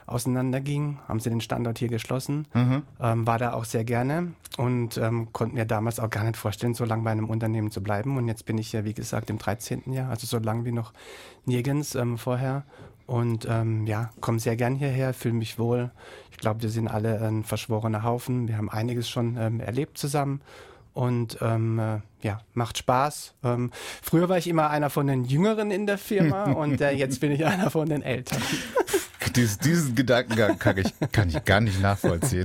auseinanderging, 0.07 0.99
haben 1.07 1.21
sie 1.21 1.29
den 1.29 1.43
Standort 1.43 1.79
hier 1.79 1.89
geschlossen, 1.89 2.47
Mhm. 2.55 2.83
ähm, 2.99 3.27
war 3.27 3.39
da 3.39 3.53
auch 3.53 3.65
sehr 3.67 3.85
gerne 3.85 4.33
und 4.57 4.97
ähm, 4.97 5.33
konnten 5.33 5.55
mir 5.57 5.67
damals 5.67 6.01
auch 6.01 6.11
gar 6.11 6.25
nicht 6.25 6.39
vorstellen, 6.39 6.73
so 6.73 6.87
lange 6.87 7.03
bei 7.03 7.11
einem 7.11 7.29
Unternehmen 7.29 7.71
zu 7.71 7.83
bleiben. 7.83 8.17
Und 8.17 8.29
jetzt 8.29 8.47
bin 8.47 8.57
ich 8.57 8.73
ja, 8.73 8.85
wie 8.87 8.95
gesagt, 8.95 9.29
im 9.29 9.37
13. 9.39 9.93
Jahr, 9.93 10.09
also 10.11 10.27
so 10.27 10.39
lange 10.39 10.65
wie 10.65 10.73
noch 10.73 10.95
nirgends 11.45 11.95
ähm, 11.95 12.17
vorher. 12.17 12.65
Und 13.13 13.47
ähm, 13.47 13.87
ja, 13.87 14.09
komme 14.23 14.41
sehr 14.41 14.57
gern 14.57 14.75
hierher, 14.75 15.13
fühle 15.13 15.35
mich 15.35 15.59
wohl. 15.59 15.91
Ich 16.31 16.39
glaube, 16.39 16.63
wir 16.63 16.71
sind 16.71 16.89
alle 16.89 17.21
ein 17.21 17.45
verschworener 17.45 18.05
Haufen. 18.05 18.49
Wir 18.49 18.57
haben 18.57 18.71
einiges 18.71 19.11
schon 19.11 19.37
ähm, 19.37 19.61
erlebt 19.61 19.99
zusammen. 19.99 20.41
Und 20.95 21.37
ähm, 21.43 21.79
äh, 21.79 21.99
ja, 22.23 22.41
macht 22.55 22.79
Spaß. 22.79 23.35
Ähm, 23.45 23.71
früher 24.01 24.31
war 24.31 24.39
ich 24.39 24.49
immer 24.49 24.71
einer 24.71 24.89
von 24.89 25.07
den 25.09 25.25
Jüngeren 25.25 25.71
in 25.71 25.87
der 25.87 25.99
Firma 25.99 26.53
und 26.53 26.81
äh, 26.81 26.93
jetzt 26.93 27.21
bin 27.21 27.33
ich 27.33 27.45
einer 27.45 27.71
von 27.71 27.87
den 27.87 28.01
Älteren. 28.01 28.43
Dies, 29.35 29.59
diesen 29.59 29.95
Gedankengang 29.95 30.59
kann 30.59 30.77
ich, 30.79 30.93
kann 31.13 31.29
ich 31.29 31.45
gar 31.45 31.61
nicht 31.61 31.81
nachvollziehen. 31.81 32.45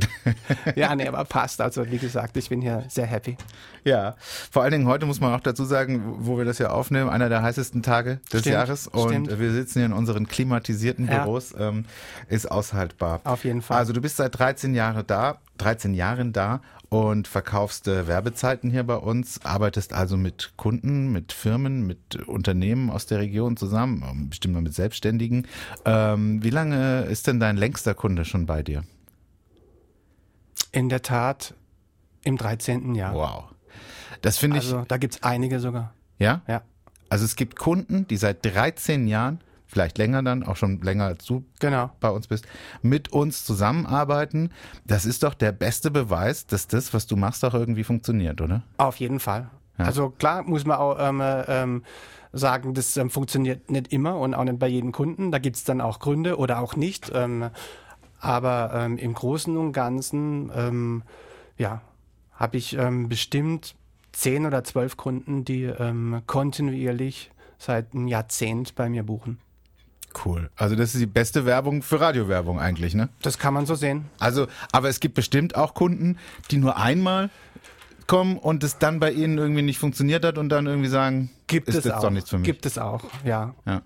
Ja, 0.76 0.96
nee, 0.96 1.08
aber 1.08 1.24
passt. 1.26 1.62
Also 1.62 1.90
wie 1.90 1.98
gesagt, 1.98 2.38
ich 2.38 2.50
bin 2.50 2.62
hier 2.62 2.84
sehr 2.88 3.06
happy. 3.06 3.38
Ja, 3.84 4.16
vor 4.52 4.64
allen 4.64 4.72
Dingen 4.72 4.88
heute 4.88 5.06
muss 5.06 5.20
man 5.22 5.34
auch 5.34 5.40
dazu 5.40 5.66
sagen, 5.66 6.02
wo 6.20 6.38
wir 6.38 6.46
das 6.46 6.58
ja 6.60 6.70
aufnehmen, 6.70 7.10
einer 7.10 7.30
der 7.30 7.42
heißesten 7.42 7.84
Tage 7.84 8.20
des 8.32 8.42
Stimmt, 8.42 8.54
Jahres 8.54 8.88
und 8.88 9.10
stimmt. 9.10 9.40
wir 9.40 9.52
sitzen 9.52 9.80
hier 9.80 9.86
in 9.86 9.94
unseren 9.94 10.28
klimatisierten 10.28 11.08
Ja. 11.08 11.20
Büros, 11.24 11.54
ähm, 11.58 11.86
ist 12.30 12.50
aushaltbar. 12.52 13.22
Auf 13.24 13.44
jeden 13.46 13.62
Fall. 13.62 13.78
Also 13.78 13.94
du 13.94 14.02
bist 14.02 14.18
seit 14.18 14.38
13 14.38 14.76
Jahren 14.76 15.04
da, 15.08 15.38
13 15.58 15.94
Jahren 15.94 16.34
da 16.34 16.62
und 16.90 17.28
verkaufst 17.28 17.88
äh, 17.88 18.08
Werbezeiten 18.08 18.70
hier 18.70 18.84
bei 18.84 18.96
uns, 18.96 19.44
arbeitest 19.44 19.94
also 19.94 20.16
mit 20.18 20.54
Kunden, 20.58 21.12
mit 21.12 21.34
Firmen, 21.34 21.86
mit 21.86 22.16
Unternehmen 22.28 22.90
aus 22.90 23.06
der 23.06 23.20
Region 23.20 23.58
zusammen, 23.58 24.04
ähm, 24.10 24.30
bestimmt 24.30 24.54
mal 24.54 24.62
mit 24.62 24.74
Selbstständigen. 24.74 25.48
Ähm, 25.86 26.44
wie 26.44 26.50
lange 26.50 27.02
ist 27.04 27.28
denn 27.28 27.40
dein 27.40 27.58
längster 27.58 27.94
Kunde 27.94 28.24
schon 28.26 28.46
bei 28.46 28.64
dir? 28.64 28.84
In 30.72 30.90
der 30.90 31.02
Tat 31.02 31.54
im 32.24 32.38
13. 32.38 32.96
Jahr. 32.96 33.14
Wow. 33.14 33.44
Das 34.22 34.38
finde 34.38 34.58
ich, 34.58 34.66
Also 34.66 34.84
da 34.88 34.98
gibt's 34.98 35.24
einige 35.24 35.60
sogar. 35.60 35.94
ja? 36.20 36.42
Ja, 36.48 36.62
Also 37.10 37.26
es 37.26 37.36
gibt 37.36 37.58
Kunden, 37.58 38.08
die 38.08 38.18
seit 38.18 38.44
13 38.46 39.08
Jahren, 39.08 39.40
vielleicht 39.68 39.98
länger 39.98 40.24
dann, 40.24 40.44
auch 40.44 40.56
schon 40.56 40.82
länger 40.82 41.06
als 41.06 41.26
du 41.26 41.46
genau. 41.60 41.92
bei 42.00 42.10
uns 42.10 42.28
bist, 42.28 42.48
mit 42.82 43.12
uns 43.12 43.46
zusammenarbeiten. 43.46 44.52
Das 44.86 45.06
ist 45.06 45.24
doch 45.24 45.34
der 45.34 45.52
beste 45.52 45.92
Beweis, 45.92 46.48
dass 46.48 46.68
das, 46.68 46.94
was 46.94 47.08
du 47.08 47.16
machst, 47.16 47.44
auch 47.46 47.54
irgendwie 47.54 47.84
funktioniert, 47.84 48.42
oder? 48.42 48.64
Auf 48.78 48.98
jeden 48.98 49.20
Fall. 49.20 49.50
Also 49.78 50.10
klar 50.10 50.44
muss 50.44 50.66
man 50.66 50.78
auch 50.78 50.98
ähm, 51.00 51.22
äh, 51.22 51.42
ähm, 51.44 51.84
sagen, 52.34 52.74
das 52.74 52.98
ähm, 52.98 53.10
funktioniert 53.10 53.70
nicht 53.70 53.94
immer 53.94 54.18
und 54.18 54.34
auch 54.34 54.44
nicht 54.44 54.60
bei 54.60 54.68
jedem 54.68 54.92
Kunden. 54.92 55.32
Da 55.32 55.40
gibt's 55.40 55.64
dann 55.64 55.82
auch 55.82 56.00
Gründe 56.00 56.38
oder 56.38 56.60
auch 56.60 56.76
nicht. 56.76 57.12
Ähm, 57.14 57.50
aber 58.20 58.72
ähm, 58.74 58.98
im 58.98 59.14
Großen 59.14 59.56
und 59.56 59.74
Ganzen, 59.74 60.52
ähm, 60.56 61.04
ja, 61.58 61.82
habe 62.34 62.58
ich 62.58 62.78
bestimmt 63.08 63.76
zehn 64.12 64.46
oder 64.46 64.64
zwölf 64.64 64.96
Kunden, 64.96 65.44
die 65.44 65.74
kontinuierlich 66.28 67.32
seit 67.58 67.96
einem 67.96 68.08
Jahrzehnt 68.08 68.76
bei 68.76 68.90
mir 68.90 69.02
buchen. 69.02 69.40
Cool. 70.26 70.50
Also 70.56 70.76
das 70.76 70.94
ist 70.94 71.02
die 71.02 71.06
beste 71.06 71.46
Werbung 71.46 71.82
für 71.82 72.00
Radiowerbung 72.00 72.60
eigentlich, 72.60 72.96
ne? 72.96 73.10
Das 73.22 73.38
kann 73.38 73.54
man 73.54 73.66
so 73.66 73.76
sehen. 73.76 74.06
Also, 74.20 74.48
aber 74.72 74.90
es 74.90 75.00
gibt 75.00 75.16
bestimmt 75.16 75.56
auch 75.56 75.74
Kunden, 75.74 76.18
die 76.52 76.58
nur 76.58 76.78
einmal 76.78 77.30
kommen 78.08 78.38
und 78.38 78.64
es 78.64 78.78
dann 78.78 79.00
bei 79.00 79.12
ihnen 79.12 79.38
irgendwie 79.38 79.62
nicht 79.62 79.80
funktioniert 79.80 80.26
hat 80.26 80.38
und 80.38 80.50
dann 80.50 80.66
irgendwie 80.66 80.90
sagen, 80.90 81.30
gibt 81.48 81.68
ist 81.68 81.76
es 81.76 81.86
jetzt 81.86 81.94
auch. 81.96 82.02
doch 82.04 82.10
nichts 82.10 82.30
für 82.30 82.38
mich. 82.38 82.46
Gibt 82.46 82.66
es 82.66 82.78
auch, 82.78 83.04
ja. 83.24 83.54
Ja. 83.66 83.82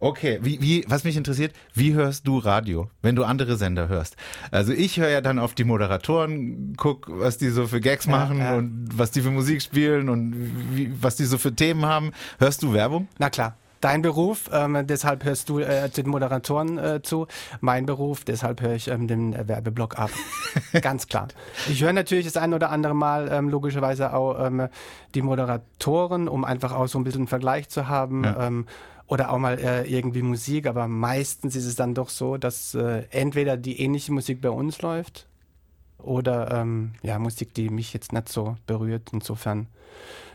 Okay, 0.00 0.38
wie, 0.42 0.62
wie, 0.62 0.84
was 0.86 1.02
mich 1.02 1.16
interessiert, 1.16 1.52
wie 1.74 1.92
hörst 1.92 2.26
du 2.28 2.38
Radio, 2.38 2.88
wenn 3.02 3.16
du 3.16 3.24
andere 3.24 3.56
Sender 3.56 3.88
hörst? 3.88 4.16
Also 4.52 4.72
ich 4.72 5.00
höre 5.00 5.08
ja 5.08 5.20
dann 5.20 5.40
auf 5.40 5.54
die 5.54 5.64
Moderatoren, 5.64 6.74
guck, 6.76 7.08
was 7.10 7.36
die 7.36 7.48
so 7.48 7.66
für 7.66 7.80
Gags 7.80 8.06
machen 8.06 8.38
ja. 8.38 8.54
und 8.54 8.90
was 8.92 9.10
die 9.10 9.22
für 9.22 9.32
Musik 9.32 9.60
spielen 9.60 10.08
und 10.08 10.76
wie, 10.76 10.92
was 11.02 11.16
die 11.16 11.24
so 11.24 11.36
für 11.36 11.52
Themen 11.52 11.84
haben. 11.84 12.12
Hörst 12.38 12.62
du 12.62 12.72
Werbung? 12.72 13.08
Na 13.18 13.28
klar. 13.28 13.56
Dein 13.80 14.02
Beruf, 14.02 14.50
ähm, 14.52 14.86
deshalb 14.86 15.24
hörst 15.24 15.48
du 15.48 15.60
äh, 15.60 15.88
den 15.88 16.08
Moderatoren 16.08 16.78
äh, 16.78 17.02
zu. 17.02 17.26
Mein 17.60 17.86
Beruf, 17.86 18.24
deshalb 18.24 18.60
höre 18.60 18.74
ich 18.74 18.88
ähm, 18.88 19.06
den 19.06 19.32
äh, 19.32 19.46
Werbeblock 19.46 19.98
ab. 19.98 20.10
Ganz 20.82 21.06
klar. 21.06 21.28
Ich 21.68 21.82
höre 21.82 21.92
natürlich 21.92 22.24
das 22.24 22.36
ein 22.36 22.54
oder 22.54 22.70
andere 22.70 22.94
Mal 22.94 23.28
ähm, 23.30 23.48
logischerweise 23.48 24.14
auch 24.14 24.44
ähm, 24.44 24.68
die 25.14 25.22
Moderatoren, 25.22 26.28
um 26.28 26.44
einfach 26.44 26.72
auch 26.72 26.88
so 26.88 26.98
ein 26.98 27.04
bisschen 27.04 27.22
einen 27.22 27.28
Vergleich 27.28 27.68
zu 27.68 27.88
haben. 27.88 28.24
Ja. 28.24 28.46
Ähm, 28.46 28.66
oder 29.06 29.30
auch 29.32 29.38
mal 29.38 29.58
äh, 29.58 29.88
irgendwie 29.88 30.20
Musik, 30.22 30.66
aber 30.66 30.86
meistens 30.86 31.56
ist 31.56 31.64
es 31.64 31.76
dann 31.76 31.94
doch 31.94 32.10
so, 32.10 32.36
dass 32.36 32.74
äh, 32.74 33.04
entweder 33.10 33.56
die 33.56 33.80
ähnliche 33.80 34.12
Musik 34.12 34.42
bei 34.42 34.50
uns 34.50 34.82
läuft 34.82 35.26
oder 35.96 36.50
ähm, 36.52 36.92
ja 37.02 37.18
Musik, 37.18 37.54
die 37.54 37.70
mich 37.70 37.94
jetzt 37.94 38.12
nicht 38.12 38.28
so 38.28 38.56
berührt. 38.66 39.08
Insofern 39.12 39.66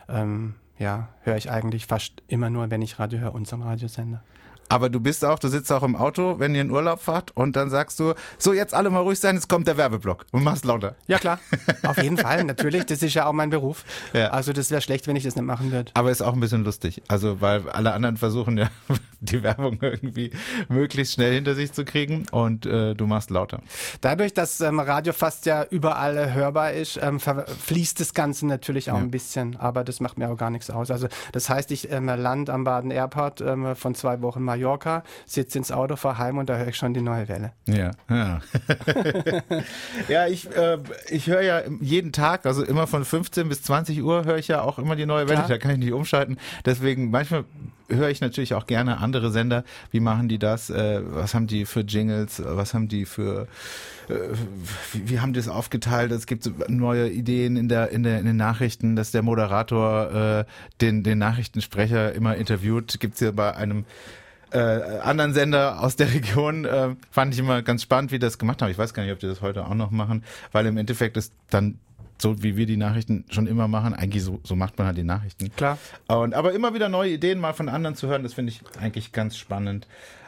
ähm, 0.09 0.55
ja, 0.79 1.09
höre 1.21 1.37
ich 1.37 1.51
eigentlich 1.51 1.85
fast 1.85 2.23
immer 2.27 2.49
nur, 2.49 2.69
wenn 2.71 2.81
ich 2.81 2.99
Radio 2.99 3.19
höre, 3.19 3.35
unseren 3.35 3.61
Radiosender. 3.61 4.23
Aber 4.69 4.89
du 4.89 4.99
bist 4.99 5.23
auch, 5.25 5.39
du 5.39 5.47
sitzt 5.47 5.71
auch 5.71 5.83
im 5.83 5.95
Auto, 5.95 6.39
wenn 6.39 6.55
ihr 6.55 6.61
in 6.61 6.71
Urlaub 6.71 7.01
fahrt 7.01 7.31
und 7.35 7.55
dann 7.55 7.69
sagst 7.69 7.99
du, 7.99 8.13
so 8.37 8.53
jetzt 8.53 8.73
alle 8.73 8.89
mal 8.89 8.99
ruhig 8.99 9.19
sein, 9.19 9.35
jetzt 9.35 9.49
kommt 9.49 9.67
der 9.67 9.77
Werbeblock 9.77 10.25
und 10.31 10.43
machst 10.43 10.65
lauter. 10.65 10.95
Ja 11.07 11.19
klar, 11.19 11.39
auf 11.83 12.01
jeden 12.01 12.17
Fall, 12.17 12.43
natürlich, 12.43 12.85
das 12.85 13.03
ist 13.03 13.13
ja 13.13 13.25
auch 13.25 13.33
mein 13.33 13.49
Beruf. 13.49 13.83
Ja. 14.13 14.29
Also 14.29 14.53
das 14.53 14.71
wäre 14.71 14.81
schlecht, 14.81 15.07
wenn 15.07 15.15
ich 15.15 15.23
das 15.23 15.35
nicht 15.35 15.45
machen 15.45 15.71
würde. 15.71 15.91
Aber 15.95 16.11
ist 16.11 16.21
auch 16.21 16.33
ein 16.33 16.39
bisschen 16.39 16.63
lustig, 16.63 17.01
also 17.07 17.41
weil 17.41 17.69
alle 17.69 17.93
anderen 17.93 18.17
versuchen 18.17 18.57
ja 18.57 18.69
die 19.19 19.43
Werbung 19.43 19.77
irgendwie 19.81 20.31
möglichst 20.69 21.13
schnell 21.13 21.33
hinter 21.33 21.55
sich 21.55 21.71
zu 21.71 21.85
kriegen 21.85 22.25
und 22.31 22.65
äh, 22.65 22.93
du 22.93 23.07
machst 23.07 23.29
lauter. 23.29 23.61
Dadurch, 24.01 24.33
dass 24.33 24.61
ähm, 24.61 24.79
Radio 24.79 25.13
fast 25.13 25.45
ja 25.45 25.65
überall 25.69 26.33
hörbar 26.33 26.73
ist, 26.73 26.99
ähm, 27.01 27.19
fließt 27.19 27.99
das 27.99 28.13
Ganze 28.13 28.47
natürlich 28.47 28.91
auch 28.91 28.97
ja. 28.97 29.01
ein 29.01 29.11
bisschen, 29.11 29.55
aber 29.57 29.83
das 29.83 29.99
macht 29.99 30.17
mir 30.17 30.29
auch 30.29 30.37
gar 30.37 30.49
nichts 30.49 30.69
aus. 30.69 30.91
Also 30.91 31.07
das 31.31 31.49
heißt, 31.49 31.71
ich 31.71 31.91
ähm, 31.91 32.05
land 32.05 32.49
am 32.49 32.63
Baden 32.63 32.91
Airport 32.91 33.41
ähm, 33.41 33.75
von 33.75 33.95
zwei 33.95 34.21
Wochen 34.21 34.43
Mallorca, 34.53 35.03
sitze 35.25 35.57
ins 35.57 35.71
Auto, 35.71 35.95
fahre 35.95 36.19
heim 36.19 36.37
und 36.37 36.47
da 36.49 36.57
höre 36.57 36.67
ich 36.67 36.77
schon 36.77 36.93
die 36.93 37.01
neue 37.01 37.27
Welle. 37.27 37.53
Ja, 37.67 37.91
ja. 38.09 38.39
ja, 40.07 40.27
ich, 40.27 40.49
äh, 40.55 40.77
ich 41.09 41.27
höre 41.27 41.41
ja 41.41 41.61
jeden 41.81 42.11
Tag, 42.11 42.45
also 42.45 42.63
immer 42.63 42.85
von 42.85 43.03
15 43.03 43.49
bis 43.49 43.63
20 43.63 44.03
Uhr 44.03 44.25
höre 44.25 44.37
ich 44.37 44.47
ja 44.47 44.61
auch 44.61 44.77
immer 44.77 44.95
die 44.95 45.05
neue 45.05 45.27
Welle, 45.27 45.39
Klar. 45.39 45.49
da 45.49 45.57
kann 45.57 45.71
ich 45.71 45.77
nicht 45.77 45.93
umschalten. 45.93 46.37
Deswegen 46.65 47.09
manchmal 47.09 47.45
höre 47.89 48.09
ich 48.09 48.21
natürlich 48.21 48.53
auch 48.53 48.67
gerne 48.67 48.97
andere 48.97 49.31
Sender. 49.31 49.63
Wie 49.91 49.99
machen 49.99 50.29
die 50.29 50.39
das? 50.39 50.69
Äh, 50.69 51.01
was 51.03 51.33
haben 51.33 51.47
die 51.47 51.65
für 51.65 51.81
Jingles? 51.81 52.41
Was 52.45 52.73
haben 52.73 52.87
die 52.87 53.05
für 53.05 53.47
äh, 54.09 54.13
wie, 54.91 55.09
wie 55.09 55.19
haben 55.19 55.33
die 55.33 55.39
das 55.39 55.49
aufgeteilt? 55.49 56.11
Es 56.11 56.25
gibt 56.25 56.49
neue 56.69 57.09
Ideen 57.09 57.57
in 57.57 57.69
der 57.69 57.89
in 57.89 58.03
der 58.03 58.19
in 58.19 58.25
den 58.25 58.37
Nachrichten, 58.37 58.95
dass 58.95 59.11
der 59.11 59.21
Moderator 59.21 60.11
äh, 60.39 60.45
den 60.81 61.03
den 61.03 61.17
Nachrichtensprecher 61.17 62.13
immer 62.13 62.35
interviewt. 62.35 62.99
Gibt's 62.99 63.19
hier 63.19 63.31
bei 63.31 63.55
einem 63.55 63.85
äh, 64.53 64.99
anderen 65.03 65.33
Sender 65.33 65.81
aus 65.81 65.95
der 65.95 66.13
Region 66.13 66.65
äh, 66.65 66.95
fand 67.11 67.33
ich 67.33 67.39
immer 67.39 67.61
ganz 67.61 67.83
spannend, 67.83 68.11
wie 68.11 68.19
das 68.19 68.37
gemacht 68.37 68.61
haben. 68.61 68.69
Ich 68.69 68.77
weiß 68.77 68.93
gar 68.93 69.03
nicht, 69.03 69.11
ob 69.11 69.19
die 69.19 69.27
das 69.27 69.41
heute 69.41 69.65
auch 69.65 69.73
noch 69.73 69.91
machen, 69.91 70.23
weil 70.51 70.65
im 70.65 70.77
Endeffekt 70.77 71.17
ist 71.17 71.33
dann 71.49 71.79
so 72.21 72.41
wie 72.41 72.55
wir 72.55 72.65
die 72.65 72.77
Nachrichten 72.77 73.25
schon 73.29 73.47
immer 73.47 73.67
machen, 73.67 73.93
eigentlich 73.93 74.23
so, 74.23 74.39
so 74.43 74.55
macht 74.55 74.77
man 74.77 74.87
halt 74.87 74.97
die 74.97 75.03
Nachrichten. 75.03 75.53
Klar. 75.55 75.77
Und 76.07 76.33
aber 76.33 76.53
immer 76.53 76.73
wieder 76.73 76.87
neue 76.87 77.11
Ideen 77.11 77.39
mal 77.39 77.53
von 77.53 77.67
anderen 77.67 77.95
zu 77.95 78.07
hören, 78.07 78.23
das 78.23 78.33
finde 78.33 78.51
ich 78.51 78.61
eigentlich 78.79 79.11
ganz 79.11 79.35
spannend. 79.35 79.87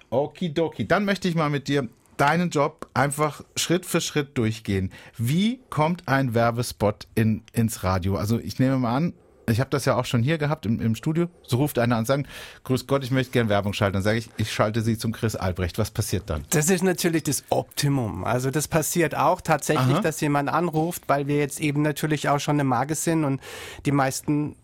Okidoki. 0.10 0.88
Dann 0.88 1.05
möchte 1.05 1.27
ich 1.27 1.36
mal 1.36 1.50
mit 1.50 1.67
dir 1.67 1.88
deinen 2.17 2.50
Job 2.50 2.88
einfach 2.94 3.41
Schritt 3.55 3.86
für 3.86 4.01
Schritt 4.01 4.38
durchgehen. 4.38 4.91
Wie 5.17 5.62
kommt 5.70 6.08
ein 6.08 6.34
Werbespot 6.34 7.08
in, 7.15 7.44
ins 7.53 7.84
Radio? 7.84 8.15
Also 8.15 8.39
ich 8.39 8.60
nehme 8.60 8.77
mal 8.77 8.96
an, 8.96 9.13
ich 9.47 9.59
habe 9.59 9.69
das 9.69 9.85
ja 9.85 9.95
auch 9.95 10.05
schon 10.05 10.23
hier 10.23 10.37
gehabt 10.37 10.65
im, 10.65 10.79
im 10.81 10.95
Studio. 10.95 11.27
So 11.43 11.57
ruft 11.57 11.77
einer 11.79 11.95
an 11.95 11.99
und 11.99 12.05
sagt, 12.05 12.27
Grüß 12.63 12.87
Gott, 12.87 13.03
ich 13.03 13.11
möchte 13.11 13.31
gerne 13.31 13.49
Werbung 13.49 13.73
schalten. 13.73 13.93
Dann 13.93 14.03
sage 14.03 14.17
ich, 14.17 14.29
ich 14.37 14.51
schalte 14.51 14.81
Sie 14.81 14.97
zum 14.97 15.11
Chris 15.11 15.35
Albrecht. 15.35 15.77
Was 15.77 15.91
passiert 15.91 16.29
dann? 16.29 16.43
Das 16.49 16.69
ist 16.69 16.83
natürlich 16.83 17.23
das 17.23 17.43
Optimum. 17.49 18.23
Also 18.23 18.51
das 18.51 18.67
passiert 18.67 19.15
auch 19.15 19.41
tatsächlich, 19.41 19.95
Aha. 19.95 20.01
dass 20.01 20.21
jemand 20.21 20.49
anruft, 20.49 21.03
weil 21.07 21.27
wir 21.27 21.37
jetzt 21.37 21.59
eben 21.61 21.81
natürlich 21.81 22.29
auch 22.29 22.39
schon 22.39 22.55
eine 22.55 22.63
Marke 22.63 22.95
sind 22.95 23.23
und 23.23 23.41
die 23.85 23.91
meisten, 23.91 24.55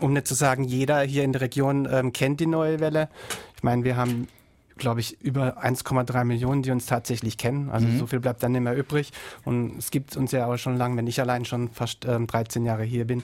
um 0.00 0.12
nicht 0.12 0.26
zu 0.26 0.34
sagen 0.34 0.64
jeder 0.64 1.00
hier 1.02 1.24
in 1.24 1.32
der 1.32 1.40
Region 1.42 1.88
ähm, 1.90 2.12
kennt 2.12 2.40
die 2.40 2.46
neue 2.46 2.80
Welle. 2.80 3.08
Ich 3.56 3.62
meine, 3.62 3.84
wir 3.84 3.96
haben 3.96 4.28
glaube 4.76 4.98
ich, 4.98 5.20
über 5.20 5.62
1,3 5.64 6.24
Millionen, 6.24 6.62
die 6.64 6.72
uns 6.72 6.86
tatsächlich 6.86 7.38
kennen. 7.38 7.70
Also 7.70 7.86
Mhm. 7.86 7.98
so 8.00 8.06
viel 8.08 8.18
bleibt 8.18 8.42
dann 8.42 8.50
nicht 8.50 8.62
mehr 8.62 8.76
übrig. 8.76 9.12
Und 9.44 9.78
es 9.78 9.92
gibt 9.92 10.16
uns 10.16 10.32
ja 10.32 10.46
auch 10.46 10.56
schon 10.56 10.76
lange, 10.76 10.96
wenn 10.96 11.06
ich 11.06 11.20
allein 11.20 11.44
schon 11.44 11.68
fast 11.70 12.04
ähm, 12.06 12.26
13 12.26 12.64
Jahre 12.64 12.82
hier 12.82 13.04
bin. 13.04 13.22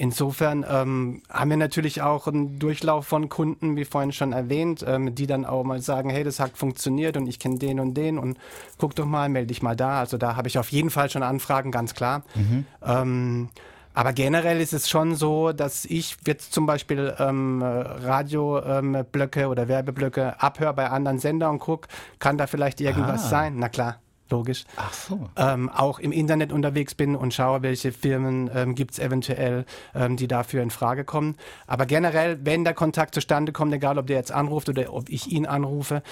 Insofern 0.00 0.64
ähm, 0.66 1.20
haben 1.28 1.50
wir 1.50 1.58
natürlich 1.58 2.00
auch 2.00 2.26
einen 2.26 2.58
Durchlauf 2.58 3.06
von 3.06 3.28
Kunden, 3.28 3.76
wie 3.76 3.84
vorhin 3.84 4.12
schon 4.12 4.32
erwähnt, 4.32 4.82
ähm, 4.88 5.14
die 5.14 5.26
dann 5.26 5.44
auch 5.44 5.62
mal 5.62 5.82
sagen, 5.82 6.08
hey, 6.08 6.24
das 6.24 6.40
hat 6.40 6.56
funktioniert 6.56 7.18
und 7.18 7.26
ich 7.26 7.38
kenne 7.38 7.58
den 7.58 7.78
und 7.78 7.92
den 7.92 8.16
und 8.18 8.38
guck 8.78 8.94
doch 8.94 9.04
mal, 9.04 9.28
melde 9.28 9.48
dich 9.48 9.60
mal 9.60 9.76
da. 9.76 10.00
Also 10.00 10.16
da 10.16 10.36
habe 10.36 10.48
ich 10.48 10.58
auf 10.58 10.70
jeden 10.72 10.88
Fall 10.88 11.10
schon 11.10 11.22
Anfragen, 11.22 11.70
ganz 11.70 11.92
klar. 11.92 12.22
Ähm, 12.82 13.50
aber 13.92 14.14
generell 14.14 14.58
ist 14.62 14.72
es 14.72 14.88
schon 14.88 15.16
so, 15.16 15.52
dass 15.52 15.84
ich 15.84 16.16
jetzt 16.26 16.54
zum 16.54 16.64
Beispiel 16.64 17.14
ähm, 17.18 17.60
Radioblöcke 17.62 19.48
oder 19.48 19.68
Werbeblöcke 19.68 20.40
abhöre 20.40 20.72
bei 20.72 20.88
anderen 20.88 21.18
Sendern 21.18 21.50
und 21.50 21.58
gucke, 21.58 21.88
kann 22.20 22.38
da 22.38 22.46
vielleicht 22.46 22.80
irgendwas 22.80 23.26
Ah. 23.26 23.28
sein? 23.28 23.56
Na 23.58 23.68
klar, 23.68 23.96
logisch. 24.30 24.64
So. 24.92 25.28
Ähm, 25.36 25.68
auch 25.68 25.98
im 25.98 26.12
Internet 26.12 26.52
unterwegs 26.52 26.94
bin 26.94 27.16
und 27.16 27.34
schaue, 27.34 27.62
welche 27.62 27.92
Firmen 27.92 28.50
ähm, 28.54 28.74
gibt 28.74 28.92
es 28.92 28.98
eventuell, 28.98 29.64
ähm, 29.94 30.16
die 30.16 30.28
dafür 30.28 30.62
in 30.62 30.70
Frage 30.70 31.04
kommen. 31.04 31.36
Aber 31.66 31.86
generell, 31.86 32.38
wenn 32.44 32.64
der 32.64 32.74
Kontakt 32.74 33.14
zustande 33.14 33.52
kommt, 33.52 33.72
egal 33.72 33.98
ob 33.98 34.06
der 34.06 34.16
jetzt 34.16 34.32
anruft 34.32 34.68
oder 34.68 34.92
ob 34.92 35.08
ich 35.08 35.30
ihn 35.30 35.46
anrufe, 35.46 36.02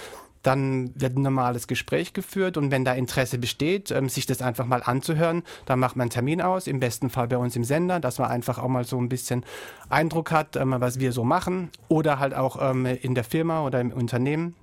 dann 0.42 0.92
wird 0.94 1.16
ein 1.16 1.22
normales 1.22 1.66
Gespräch 1.66 2.12
geführt 2.12 2.56
und 2.56 2.70
wenn 2.70 2.84
da 2.84 2.92
Interesse 2.92 3.38
besteht, 3.38 3.90
ähm, 3.90 4.08
sich 4.08 4.26
das 4.26 4.40
einfach 4.40 4.66
mal 4.66 4.82
anzuhören, 4.82 5.42
dann 5.66 5.78
macht 5.78 5.96
man 5.96 6.04
einen 6.04 6.10
Termin 6.10 6.40
aus, 6.40 6.66
im 6.66 6.80
besten 6.80 7.10
Fall 7.10 7.28
bei 7.28 7.36
uns 7.36 7.56
im 7.56 7.64
Sender, 7.64 8.00
dass 8.00 8.18
man 8.18 8.30
einfach 8.30 8.58
auch 8.58 8.68
mal 8.68 8.84
so 8.84 8.98
ein 8.98 9.08
bisschen 9.08 9.44
Eindruck 9.88 10.30
hat, 10.30 10.56
ähm, 10.56 10.74
was 10.78 11.00
wir 11.00 11.12
so 11.12 11.24
machen 11.24 11.70
oder 11.88 12.18
halt 12.18 12.34
auch 12.34 12.58
ähm, 12.70 12.86
in 12.86 13.14
der 13.14 13.24
Firma 13.24 13.64
oder 13.64 13.80
im 13.80 13.92
Unternehmen, 13.92 14.54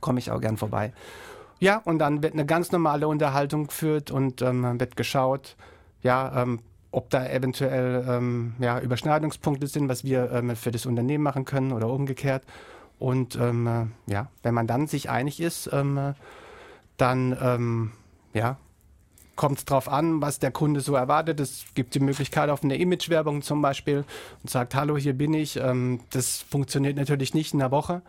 komme 0.00 0.18
ich 0.18 0.30
auch 0.30 0.40
gern 0.40 0.56
vorbei. 0.56 0.92
Ja, 1.58 1.78
und 1.84 1.98
dann 1.98 2.22
wird 2.22 2.34
eine 2.34 2.44
ganz 2.44 2.70
normale 2.70 3.08
Unterhaltung 3.08 3.68
geführt 3.68 4.10
und 4.10 4.42
ähm, 4.42 4.78
wird 4.78 4.96
geschaut, 4.96 5.56
ja, 6.02 6.42
ähm, 6.42 6.60
ob 6.90 7.10
da 7.10 7.26
eventuell 7.28 8.04
ähm, 8.08 8.54
ja, 8.58 8.80
Überschneidungspunkte 8.80 9.66
sind, 9.66 9.88
was 9.88 10.04
wir 10.04 10.30
ähm, 10.32 10.54
für 10.54 10.70
das 10.70 10.86
Unternehmen 10.86 11.24
machen 11.24 11.44
können 11.44 11.72
oder 11.72 11.88
umgekehrt. 11.88 12.44
Und 12.98 13.36
ähm, 13.36 13.66
äh, 13.66 14.12
ja, 14.12 14.28
wenn 14.42 14.54
man 14.54 14.66
dann 14.66 14.86
sich 14.86 15.10
einig 15.10 15.40
ist, 15.40 15.68
ähm, 15.72 15.98
äh, 15.98 16.14
dann 16.96 17.92
ja, 18.32 18.56
kommt 19.34 19.58
es 19.58 19.64
drauf 19.66 19.86
an, 19.86 20.22
was 20.22 20.38
der 20.38 20.50
Kunde 20.50 20.80
so 20.80 20.94
erwartet. 20.94 21.40
Es 21.40 21.66
gibt 21.74 21.94
die 21.94 22.00
Möglichkeit 22.00 22.48
auf 22.48 22.64
eine 22.64 22.78
Imagewerbung 22.78 23.42
zum 23.42 23.60
Beispiel 23.60 24.04
und 24.42 24.48
sagt, 24.48 24.74
hallo, 24.74 24.96
hier 24.96 25.12
bin 25.12 25.34
ich. 25.34 25.60
Das 26.10 26.40
funktioniert 26.40 26.96
natürlich 26.96 27.34
nicht 27.34 27.52
in 27.52 27.58
der 27.58 27.70
Woche. 27.70 28.00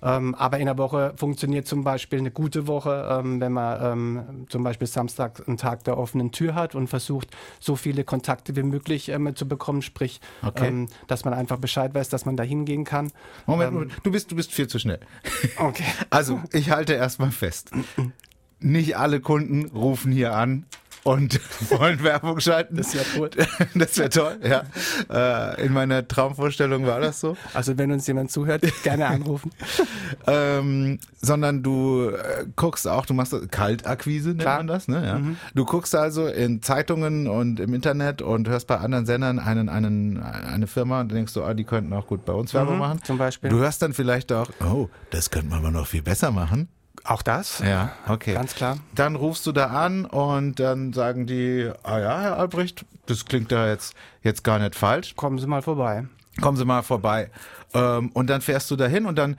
Ähm, 0.00 0.34
aber 0.36 0.58
in 0.58 0.66
der 0.66 0.78
Woche 0.78 1.12
funktioniert 1.16 1.66
zum 1.66 1.82
Beispiel 1.82 2.20
eine 2.20 2.30
gute 2.30 2.66
Woche, 2.68 3.08
ähm, 3.10 3.40
wenn 3.40 3.52
man 3.52 3.82
ähm, 3.82 4.46
zum 4.48 4.62
Beispiel 4.62 4.86
Samstag 4.86 5.42
einen 5.48 5.56
Tag 5.56 5.82
der 5.84 5.98
offenen 5.98 6.30
Tür 6.30 6.54
hat 6.54 6.74
und 6.76 6.86
versucht, 6.88 7.28
so 7.58 7.74
viele 7.74 8.04
Kontakte 8.04 8.54
wie 8.54 8.62
möglich 8.62 9.08
ähm, 9.08 9.34
zu 9.34 9.48
bekommen, 9.48 9.82
sprich, 9.82 10.20
Okay. 10.42 10.68
ähm, 10.68 10.88
dass 11.08 11.24
man 11.24 11.34
einfach 11.34 11.58
Bescheid 11.58 11.94
weiß, 11.94 12.08
dass 12.10 12.24
man 12.26 12.36
da 12.36 12.44
hingehen 12.44 12.84
kann. 12.84 13.10
Moment, 13.46 13.68
Ähm, 13.68 13.74
Moment, 13.74 13.92
du 14.04 14.12
bist, 14.12 14.30
du 14.30 14.36
bist 14.36 14.52
viel 14.52 14.68
zu 14.68 14.78
schnell. 14.78 15.00
Okay. 15.58 15.84
Also, 16.10 16.40
ich 16.52 16.70
halte 16.70 16.92
erstmal 16.94 17.30
fest. 17.32 17.70
Nicht 18.60 18.96
alle 18.96 19.20
Kunden 19.20 19.66
rufen 19.66 20.10
hier 20.12 20.34
an 20.34 20.64
und 21.04 21.40
wollen 21.70 22.02
Werbung 22.02 22.40
schalten. 22.40 22.76
Das 22.76 22.94
wäre 22.94 23.04
cool. 23.16 23.30
Das 23.74 23.96
wäre 23.98 24.08
toll, 24.08 24.38
ja. 24.42 24.62
Äh, 25.10 25.66
in 25.66 25.72
meiner 25.72 26.06
Traumvorstellung 26.06 26.86
war 26.86 27.00
das 27.00 27.20
so. 27.20 27.36
Also 27.54 27.78
wenn 27.78 27.92
uns 27.92 28.06
jemand 28.06 28.30
zuhört, 28.30 28.62
gerne 28.82 29.06
anrufen. 29.06 29.50
ähm, 30.26 30.98
sondern 31.20 31.62
du 31.62 32.10
äh, 32.10 32.46
guckst 32.56 32.86
auch, 32.88 33.06
du 33.06 33.14
machst 33.14 33.34
Kaltakquise, 33.50 34.30
nennt 34.30 34.40
Klar. 34.40 34.58
man 34.58 34.66
das, 34.66 34.88
ne? 34.88 35.04
Ja. 35.04 35.18
Mhm. 35.18 35.36
Du 35.54 35.64
guckst 35.64 35.94
also 35.94 36.26
in 36.26 36.62
Zeitungen 36.62 37.28
und 37.28 37.60
im 37.60 37.74
Internet 37.74 38.22
und 38.22 38.48
hörst 38.48 38.66
bei 38.66 38.78
anderen 38.78 39.06
Sendern 39.06 39.38
einen, 39.38 39.68
einen, 39.68 40.22
eine 40.22 40.66
Firma 40.66 41.00
und 41.00 41.12
denkst 41.12 41.32
so, 41.32 41.44
ah, 41.44 41.54
die 41.54 41.64
könnten 41.64 41.92
auch 41.92 42.06
gut 42.06 42.24
bei 42.24 42.32
uns 42.32 42.54
Werbung 42.54 42.74
mhm, 42.74 42.80
machen. 42.80 43.00
Zum 43.04 43.18
Beispiel. 43.18 43.50
Du 43.50 43.58
hörst 43.58 43.82
dann 43.82 43.92
vielleicht 43.92 44.32
auch, 44.32 44.50
oh, 44.64 44.88
das 45.10 45.30
könnte 45.30 45.48
man 45.50 45.60
aber 45.60 45.70
noch 45.70 45.86
viel 45.86 46.02
besser 46.02 46.30
machen. 46.30 46.68
Auch 47.08 47.22
das? 47.22 47.60
Ja, 47.60 47.92
okay. 48.06 48.34
Ganz 48.34 48.54
klar. 48.54 48.76
Dann 48.94 49.16
rufst 49.16 49.46
du 49.46 49.52
da 49.52 49.68
an 49.68 50.04
und 50.04 50.60
dann 50.60 50.92
sagen 50.92 51.26
die, 51.26 51.70
ah 51.82 51.98
ja, 51.98 52.20
Herr 52.20 52.38
Albrecht, 52.38 52.84
das 53.06 53.24
klingt 53.24 53.50
da 53.50 53.66
jetzt, 53.66 53.94
jetzt 54.22 54.44
gar 54.44 54.58
nicht 54.58 54.74
falsch. 54.74 55.16
Kommen 55.16 55.38
Sie 55.38 55.46
mal 55.46 55.62
vorbei. 55.62 56.04
Kommen 56.42 56.58
Sie 56.58 56.66
mal 56.66 56.82
vorbei. 56.82 57.30
Ähm, 57.72 58.10
und 58.12 58.28
dann 58.28 58.42
fährst 58.42 58.70
du 58.70 58.76
da 58.76 58.86
hin 58.86 59.06
und 59.06 59.16
dann 59.16 59.38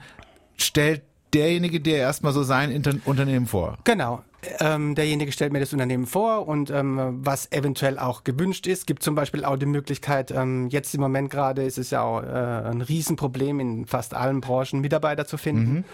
stellt 0.56 1.02
derjenige 1.32 1.78
dir 1.80 1.96
erstmal 1.96 2.32
so 2.32 2.42
sein 2.42 2.72
Inter 2.72 2.94
Unternehmen 3.04 3.46
vor. 3.46 3.78
Genau. 3.84 4.24
Ähm, 4.58 4.96
derjenige 4.96 5.30
stellt 5.30 5.52
mir 5.52 5.60
das 5.60 5.72
Unternehmen 5.72 6.06
vor 6.06 6.48
und 6.48 6.70
ähm, 6.70 7.20
was 7.22 7.52
eventuell 7.52 8.00
auch 8.00 8.24
gewünscht 8.24 8.66
ist. 8.66 8.86
Gibt 8.88 9.04
zum 9.04 9.14
Beispiel 9.14 9.44
auch 9.44 9.56
die 9.56 9.66
Möglichkeit, 9.66 10.32
ähm, 10.32 10.68
jetzt 10.70 10.92
im 10.94 11.02
Moment 11.02 11.30
gerade 11.30 11.62
ist 11.62 11.78
es 11.78 11.90
ja 11.90 12.02
auch 12.02 12.22
äh, 12.22 12.26
ein 12.26 12.80
Riesenproblem 12.80 13.60
in 13.60 13.86
fast 13.86 14.14
allen 14.14 14.40
Branchen, 14.40 14.80
Mitarbeiter 14.80 15.26
zu 15.26 15.36
finden. 15.36 15.72
Mhm. 15.72 15.84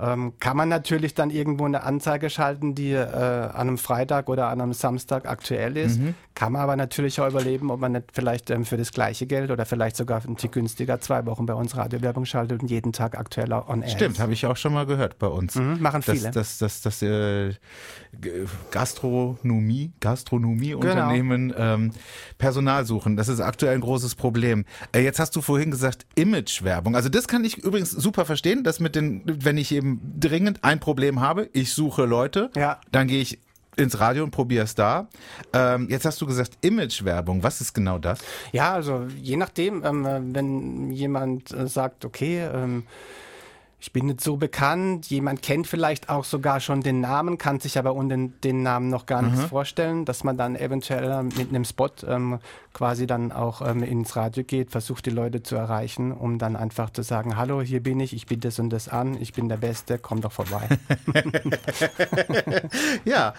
Ähm, 0.00 0.32
kann 0.40 0.56
man 0.56 0.68
natürlich 0.68 1.14
dann 1.14 1.30
irgendwo 1.30 1.66
eine 1.66 1.82
Anzeige 1.82 2.30
schalten, 2.30 2.74
die 2.74 2.92
äh, 2.92 3.04
an 3.04 3.68
einem 3.68 3.78
Freitag 3.78 4.28
oder 4.28 4.48
an 4.48 4.60
einem 4.60 4.72
Samstag 4.72 5.28
aktuell 5.28 5.76
ist. 5.76 6.00
Mhm. 6.00 6.14
Kann 6.34 6.52
man 6.52 6.62
aber 6.62 6.76
natürlich 6.76 7.20
auch 7.20 7.28
überleben, 7.28 7.70
ob 7.70 7.80
man 7.80 7.92
nicht 7.92 8.06
vielleicht 8.12 8.50
ähm, 8.50 8.64
für 8.64 8.78
das 8.78 8.92
gleiche 8.92 9.26
Geld 9.26 9.50
oder 9.50 9.66
vielleicht 9.66 9.96
sogar 9.96 10.22
ein 10.26 10.36
Tick 10.36 10.52
günstiger 10.52 11.00
zwei 11.00 11.26
Wochen 11.26 11.44
bei 11.44 11.54
uns 11.54 11.76
Radiowerbung 11.76 12.24
schaltet 12.24 12.62
und 12.62 12.70
jeden 12.70 12.92
Tag 12.92 13.18
aktuell 13.18 13.52
on 13.52 13.82
air. 13.82 13.88
Stimmt, 13.88 14.18
habe 14.20 14.32
ich 14.32 14.46
auch 14.46 14.56
schon 14.56 14.72
mal 14.72 14.86
gehört 14.86 15.18
bei 15.18 15.26
uns. 15.26 15.56
Mhm, 15.56 15.80
machen 15.80 16.02
viele. 16.02 16.30
Das, 16.30 16.58
das, 16.58 16.80
das, 16.80 16.98
das 16.98 17.02
äh, 17.02 17.54
Gastronomie, 18.70 19.92
Gastronomieunternehmen 20.00 21.48
genau. 21.50 21.74
ähm, 21.74 21.90
Personal 22.38 22.86
suchen. 22.86 23.16
Das 23.16 23.28
ist 23.28 23.40
aktuell 23.40 23.74
ein 23.74 23.80
großes 23.80 24.14
Problem. 24.14 24.64
Äh, 24.92 25.00
jetzt 25.00 25.18
hast 25.18 25.36
du 25.36 25.42
vorhin 25.42 25.70
gesagt 25.70 26.06
Imagewerbung. 26.14 26.96
Also 26.96 27.08
das 27.08 27.28
kann 27.28 27.44
ich 27.44 27.58
übrigens 27.58 27.90
super 27.90 28.24
verstehen, 28.24 28.64
dass 28.64 28.80
mit 28.80 28.96
den, 28.96 29.22
wenn 29.26 29.58
ich 29.58 29.72
eben 29.72 29.89
dringend 30.18 30.62
ein 30.62 30.78
Problem 30.80 31.20
habe, 31.20 31.48
ich 31.52 31.72
suche 31.72 32.04
Leute, 32.04 32.50
ja. 32.54 32.78
dann 32.92 33.08
gehe 33.08 33.20
ich 33.20 33.38
ins 33.76 33.98
Radio 33.98 34.24
und 34.24 34.30
probiere 34.30 34.64
es 34.64 34.74
da. 34.74 35.08
Ähm, 35.52 35.88
jetzt 35.90 36.04
hast 36.04 36.20
du 36.20 36.26
gesagt 36.26 36.58
Imagewerbung. 36.60 37.42
Was 37.42 37.60
ist 37.60 37.72
genau 37.72 37.98
das? 37.98 38.20
Ja, 38.52 38.74
also 38.74 39.06
je 39.20 39.36
nachdem, 39.36 39.84
ähm, 39.84 40.34
wenn 40.34 40.90
jemand 40.90 41.52
äh, 41.52 41.66
sagt, 41.66 42.04
okay, 42.04 42.46
ähm, 42.52 42.84
ich 43.80 43.92
bin 43.92 44.06
nicht 44.06 44.20
so 44.20 44.36
bekannt. 44.36 45.06
Jemand 45.06 45.40
kennt 45.40 45.66
vielleicht 45.66 46.10
auch 46.10 46.24
sogar 46.24 46.60
schon 46.60 46.82
den 46.82 47.00
Namen, 47.00 47.38
kann 47.38 47.60
sich 47.60 47.78
aber 47.78 47.94
unter 47.94 48.16
den 48.16 48.62
Namen 48.62 48.90
noch 48.90 49.06
gar 49.06 49.22
nichts 49.22 49.40
mhm. 49.40 49.48
vorstellen, 49.48 50.04
dass 50.04 50.22
man 50.22 50.36
dann 50.36 50.54
eventuell 50.54 51.22
mit 51.22 51.48
einem 51.48 51.64
Spot 51.64 51.88
ähm, 52.06 52.38
quasi 52.74 53.06
dann 53.06 53.32
auch 53.32 53.66
ähm, 53.66 53.82
ins 53.82 54.14
Radio 54.16 54.44
geht, 54.44 54.70
versucht 54.70 55.06
die 55.06 55.10
Leute 55.10 55.42
zu 55.42 55.56
erreichen, 55.56 56.12
um 56.12 56.38
dann 56.38 56.56
einfach 56.56 56.90
zu 56.90 57.02
sagen, 57.02 57.36
hallo, 57.36 57.62
hier 57.62 57.82
bin 57.82 58.00
ich, 58.00 58.12
ich 58.12 58.26
biete 58.26 58.48
das 58.48 58.58
und 58.58 58.70
das 58.70 58.88
an, 58.88 59.16
ich 59.20 59.32
bin 59.32 59.48
der 59.48 59.56
Beste, 59.56 59.98
komm 59.98 60.20
doch 60.20 60.32
vorbei. 60.32 60.68
ja, 63.04 63.34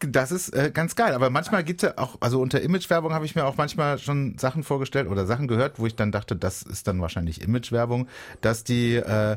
das 0.00 0.32
ist 0.32 0.48
äh, 0.50 0.70
ganz 0.72 0.96
geil. 0.96 1.12
Aber 1.14 1.30
manchmal 1.30 1.62
gibt 1.62 1.82
es 1.82 1.90
ja 1.90 2.02
auch, 2.02 2.16
also 2.20 2.40
unter 2.40 2.60
Imagewerbung 2.60 3.12
habe 3.12 3.26
ich 3.26 3.34
mir 3.34 3.44
auch 3.44 3.56
manchmal 3.56 3.98
schon 3.98 4.38
Sachen 4.38 4.64
vorgestellt 4.64 5.08
oder 5.08 5.26
Sachen 5.26 5.46
gehört, 5.46 5.78
wo 5.78 5.86
ich 5.86 5.94
dann 5.94 6.10
dachte, 6.10 6.34
das 6.34 6.62
ist 6.62 6.88
dann 6.88 7.00
wahrscheinlich 7.00 7.42
Imagewerbung, 7.42 8.08
dass 8.40 8.64
die 8.64 8.96
äh, 8.96 9.36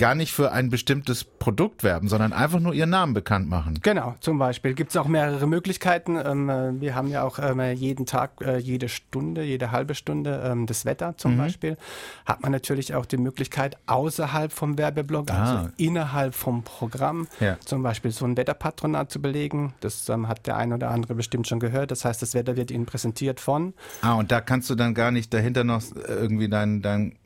gar 0.00 0.14
nicht 0.14 0.32
für 0.32 0.50
ein 0.50 0.70
bestimmtes 0.70 1.24
Produkt 1.24 1.84
werben, 1.84 2.08
sondern 2.08 2.32
einfach 2.32 2.58
nur 2.58 2.72
ihren 2.72 2.88
Namen 2.88 3.12
bekannt 3.12 3.50
machen. 3.50 3.78
Genau, 3.82 4.14
zum 4.20 4.38
Beispiel 4.38 4.72
gibt 4.72 4.92
es 4.92 4.96
auch 4.96 5.06
mehrere 5.06 5.46
Möglichkeiten. 5.46 6.16
Ähm, 6.16 6.48
äh, 6.48 6.80
wir 6.80 6.94
haben 6.94 7.08
ja 7.08 7.22
auch 7.22 7.38
ähm, 7.38 7.60
jeden 7.76 8.06
Tag, 8.06 8.40
äh, 8.40 8.56
jede 8.56 8.88
Stunde, 8.88 9.42
jede 9.42 9.72
halbe 9.72 9.94
Stunde 9.94 10.42
ähm, 10.42 10.64
das 10.64 10.86
Wetter 10.86 11.18
zum 11.18 11.34
mhm. 11.34 11.38
Beispiel. 11.38 11.76
Hat 12.24 12.40
man 12.40 12.50
natürlich 12.50 12.94
auch 12.94 13.04
die 13.04 13.18
Möglichkeit, 13.18 13.76
außerhalb 13.86 14.52
vom 14.52 14.78
Werbeblock, 14.78 15.30
also 15.30 15.52
ah. 15.52 15.72
innerhalb 15.76 16.34
vom 16.34 16.62
Programm, 16.62 17.28
ja. 17.38 17.58
zum 17.60 17.82
Beispiel 17.82 18.10
so 18.10 18.24
ein 18.24 18.38
Wetterpatronat 18.38 19.12
zu 19.12 19.20
belegen. 19.20 19.74
Das 19.80 20.08
hat 20.08 20.46
der 20.46 20.56
ein 20.56 20.72
oder 20.72 20.90
andere 20.90 21.14
bestimmt 21.14 21.46
schon 21.46 21.60
gehört. 21.60 21.90
Das 21.90 22.06
heißt, 22.06 22.22
das 22.22 22.32
Wetter 22.32 22.56
wird 22.56 22.70
Ihnen 22.70 22.86
präsentiert 22.86 23.38
von. 23.38 23.74
Ah, 24.00 24.14
und 24.14 24.32
da 24.32 24.40
kannst 24.40 24.70
du 24.70 24.76
dann 24.76 24.94
gar 24.94 25.10
nicht 25.10 25.34
dahinter 25.34 25.62
noch 25.62 25.82
irgendwie 26.08 26.48
dein, 26.48 26.80
dein 26.80 27.16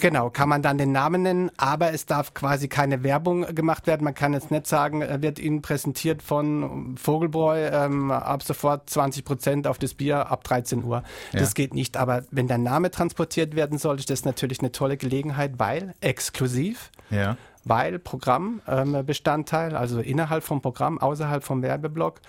Genau, 0.00 0.28
kann 0.28 0.48
man 0.48 0.60
dann 0.60 0.76
den 0.76 0.90
Namen 0.90 1.22
nennen, 1.22 1.50
aber 1.56 1.92
es 1.92 2.04
darf 2.04 2.34
quasi 2.34 2.68
keine 2.68 3.04
Werbung 3.04 3.54
gemacht 3.54 3.86
werden. 3.86 4.02
Man 4.02 4.14
kann 4.14 4.32
jetzt 4.32 4.50
nicht 4.50 4.66
sagen, 4.66 5.02
er 5.02 5.22
wird 5.22 5.38
Ihnen 5.38 5.62
präsentiert 5.62 6.20
von 6.20 6.96
Vogelbräu, 6.96 7.68
ähm, 7.68 8.10
ab 8.10 8.42
sofort 8.42 8.90
20 8.90 9.24
Prozent 9.24 9.66
auf 9.68 9.78
das 9.78 9.94
Bier 9.94 10.30
ab 10.30 10.42
13 10.42 10.82
Uhr. 10.82 11.04
Ja. 11.32 11.40
Das 11.40 11.54
geht 11.54 11.74
nicht, 11.74 11.96
aber 11.96 12.24
wenn 12.32 12.48
der 12.48 12.58
Name 12.58 12.90
transportiert 12.90 13.54
werden 13.54 13.78
soll, 13.78 13.98
ist 13.98 14.10
das 14.10 14.24
natürlich 14.24 14.60
eine 14.60 14.72
tolle 14.72 14.96
Gelegenheit, 14.96 15.52
weil 15.58 15.94
exklusiv. 16.00 16.90
Ja 17.10 17.36
weil 17.66 17.98
Programmbestandteil, 17.98 19.70
ähm, 19.70 19.76
also 19.76 20.00
innerhalb 20.00 20.44
vom 20.44 20.60
Programm, 20.60 20.98
außerhalb 20.98 21.42
vom 21.42 21.62
Werbeblock 21.62 22.20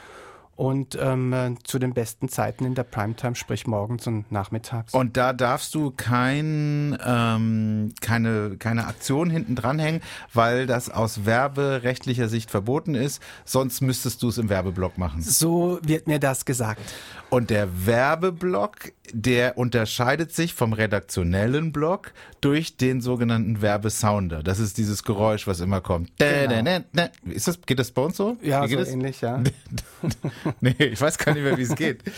und 0.55 0.97
ähm, 1.01 1.33
äh, 1.33 1.55
zu 1.63 1.79
den 1.79 1.93
besten 1.93 2.29
Zeiten 2.29 2.65
in 2.65 2.75
der 2.75 2.83
Primetime, 2.83 3.35
sprich 3.35 3.67
morgens 3.67 4.07
und 4.07 4.31
nachmittags. 4.31 4.93
Und 4.93 5.17
da 5.17 5.33
darfst 5.33 5.75
du 5.75 5.91
kein, 5.91 6.97
ähm, 7.05 7.93
keine, 7.99 8.55
keine 8.57 8.87
Aktion 8.87 9.29
hinten 9.29 9.55
dranhängen, 9.55 10.01
weil 10.33 10.65
das 10.65 10.89
aus 10.89 11.25
werberechtlicher 11.25 12.29
Sicht 12.29 12.51
verboten 12.51 12.95
ist. 12.95 13.21
Sonst 13.43 13.81
müsstest 13.81 14.23
du 14.23 14.29
es 14.29 14.37
im 14.37 14.49
Werbeblock 14.49 14.97
machen. 14.97 15.21
So 15.21 15.79
wird 15.83 16.07
mir 16.07 16.19
das 16.19 16.45
gesagt. 16.45 16.81
Und 17.29 17.49
der 17.49 17.85
Werbeblock, 17.85 18.93
der 19.11 19.57
unterscheidet 19.57 20.31
sich 20.31 20.53
vom 20.53 20.73
redaktionellen 20.73 21.73
Block 21.73 22.13
durch 22.39 22.77
den 22.77 23.01
sogenannten 23.01 23.61
Werbesounder. 23.61 24.41
Das 24.41 24.59
ist 24.59 24.77
dieses 24.77 25.03
Geräusch, 25.03 25.47
was 25.47 25.59
immer 25.59 25.81
kommt. 25.81 26.11
Genau. 26.17 26.81
Ist 27.25 27.47
das, 27.47 27.59
geht 27.61 27.79
das 27.79 27.91
bei 27.91 28.03
uns 28.03 28.15
so? 28.15 28.37
Ja, 28.41 28.65
so 28.67 28.77
das? 28.77 28.89
ähnlich, 28.89 29.21
ja. 29.21 29.43
nee, 30.62 30.75
ich 30.79 30.99
weiß 30.99 31.17
gar 31.17 31.34
nicht 31.34 31.43
mehr, 31.43 31.58
wie 31.58 31.63
es 31.63 31.75
geht. 31.75 32.03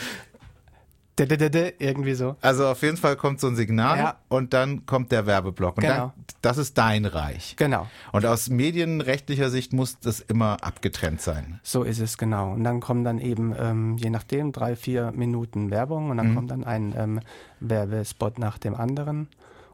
Irgendwie 1.20 2.14
so. 2.14 2.36
Also 2.42 2.68
auf 2.68 2.84
jeden 2.84 2.98
Fall 2.98 3.16
kommt 3.16 3.40
so 3.40 3.48
ein 3.48 3.56
Signal 3.56 3.98
ja. 3.98 4.16
und 4.28 4.54
dann 4.54 4.86
kommt 4.86 5.12
der 5.12 5.26
Werbeblock. 5.26 5.78
Und 5.78 5.82
genau. 5.82 5.96
dann, 5.96 6.12
das 6.44 6.60
ist 6.60 6.78
dein 6.78 7.06
Reich. 7.06 7.56
Genau. 7.58 7.88
Und 8.12 8.24
aus 8.28 8.50
medienrechtlicher 8.50 9.50
Sicht 9.50 9.74
muss 9.74 10.00
das 10.00 10.20
immer 10.20 10.58
abgetrennt 10.64 11.22
sein. 11.22 11.60
So 11.64 11.82
ist 11.82 12.00
es, 12.00 12.20
genau. 12.20 12.54
Und 12.54 12.64
dann 12.64 12.82
kommen 12.82 13.04
dann 13.04 13.18
eben, 13.18 13.56
ähm, 13.58 13.98
je 13.98 14.12
nachdem, 14.12 14.52
drei, 14.52 14.76
vier 14.76 15.12
Minuten 15.12 15.72
Werbung 15.72 16.12
und 16.12 16.18
dann 16.18 16.32
mhm. 16.32 16.36
kommt 16.36 16.52
dann 16.52 16.64
ein 16.64 16.94
ähm, 16.96 17.20
Werbespot 17.62 18.38
nach 18.38 18.60
dem 18.60 18.76
anderen. 18.76 19.28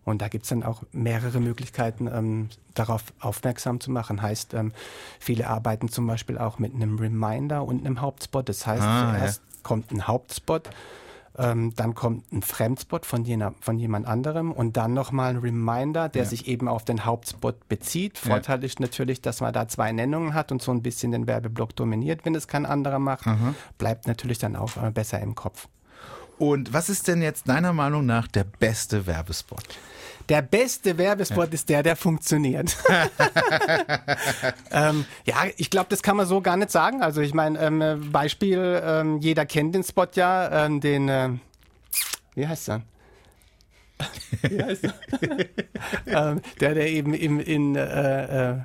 Und 0.06 0.22
da 0.22 0.28
gibt 0.28 0.44
es 0.44 0.50
dann 0.50 0.64
auch 0.64 0.84
mehrere 0.92 1.40
Möglichkeiten, 1.40 2.08
ähm, 2.08 2.50
darauf 2.74 3.04
aufmerksam 3.20 3.80
zu 3.80 3.92
machen. 3.92 4.22
Heißt, 4.22 4.54
ähm, 4.54 4.74
viele 5.20 5.48
arbeiten 5.48 5.90
zum 5.90 6.08
Beispiel 6.08 6.38
auch 6.38 6.60
mit 6.60 6.74
einem 6.74 7.00
Reminder 7.00 7.64
und 7.64 7.86
einem 7.86 8.02
Hauptspot. 8.02 8.50
Das 8.50 8.68
heißt, 8.68 8.84
ah, 8.84 9.12
zuerst 9.12 9.42
ja. 9.42 9.60
kommt 9.64 9.92
ein 9.92 10.08
Hauptspot, 10.08 10.70
ähm, 11.38 11.74
dann 11.76 11.96
kommt 11.96 12.32
ein 12.32 12.42
Fremdspot 12.42 13.06
von, 13.06 13.24
jener, 13.24 13.54
von 13.60 13.80
jemand 13.80 14.06
anderem 14.08 14.52
und 14.52 14.78
dann 14.78 14.94
nochmal 14.94 15.32
ein 15.32 15.38
Reminder, 15.38 16.10
der 16.10 16.24
ja. 16.24 16.30
sich 16.30 16.48
eben 16.48 16.68
auf 16.68 16.86
den 16.86 17.06
Hauptspot 17.06 17.68
bezieht. 17.68 18.18
Vorteil 18.20 18.60
ja. 18.60 18.66
ist 18.66 18.80
natürlich, 18.80 19.22
dass 19.22 19.42
man 19.42 19.54
da 19.54 19.68
zwei 19.68 19.92
Nennungen 19.92 20.34
hat 20.34 20.52
und 20.52 20.62
so 20.62 20.72
ein 20.72 20.84
bisschen 20.84 21.12
den 21.12 21.26
Werbeblock 21.26 21.76
dominiert, 21.76 22.26
wenn 22.26 22.36
es 22.36 22.48
kein 22.48 22.66
anderer 22.66 23.00
macht. 23.00 23.26
Mhm. 23.26 23.56
Bleibt 23.78 24.08
natürlich 24.08 24.38
dann 24.38 24.56
auch 24.56 24.78
äh, 24.78 24.92
besser 24.92 25.20
im 25.22 25.34
Kopf. 25.34 25.68
Und 26.38 26.74
was 26.74 26.90
ist 26.90 27.08
denn 27.08 27.22
jetzt 27.22 27.48
deiner 27.48 27.74
Meinung 27.74 28.06
nach 28.06 28.28
der 28.28 28.44
beste 28.44 29.06
Werbespot? 29.06 29.64
Der 30.30 30.42
beste 30.42 30.98
Werbespot 30.98 31.54
ist 31.54 31.68
der, 31.70 31.84
der 31.84 31.96
funktioniert. 31.96 32.78
ähm, 34.72 35.06
ja, 35.26 35.36
ich 35.58 35.70
glaube, 35.70 35.88
das 35.90 36.02
kann 36.02 36.16
man 36.16 36.26
so 36.26 36.42
gar 36.42 36.56
nicht 36.56 36.72
sagen. 36.72 37.02
Also 37.02 37.22
ich 37.22 37.34
meine, 37.34 37.60
ähm, 37.60 38.12
Beispiel, 38.12 38.82
ähm, 38.84 39.20
jeder 39.20 39.46
kennt 39.46 39.76
den 39.76 39.84
Spot 39.84 40.08
ja, 40.16 40.66
ähm, 40.66 40.80
den, 40.80 41.10
äh, 41.10 41.30
wie 42.36 42.48
heißt 42.48 42.70
er? 42.70 42.82
wie 44.44 44.64
heißt 44.64 44.86
er? 44.86 44.94
Ähm, 46.06 46.42
der, 46.60 46.74
der 46.74 46.90
eben 46.90 47.14
im, 47.14 47.40
in 47.40 47.76
äh, 47.76 48.52
äh, 48.52 48.62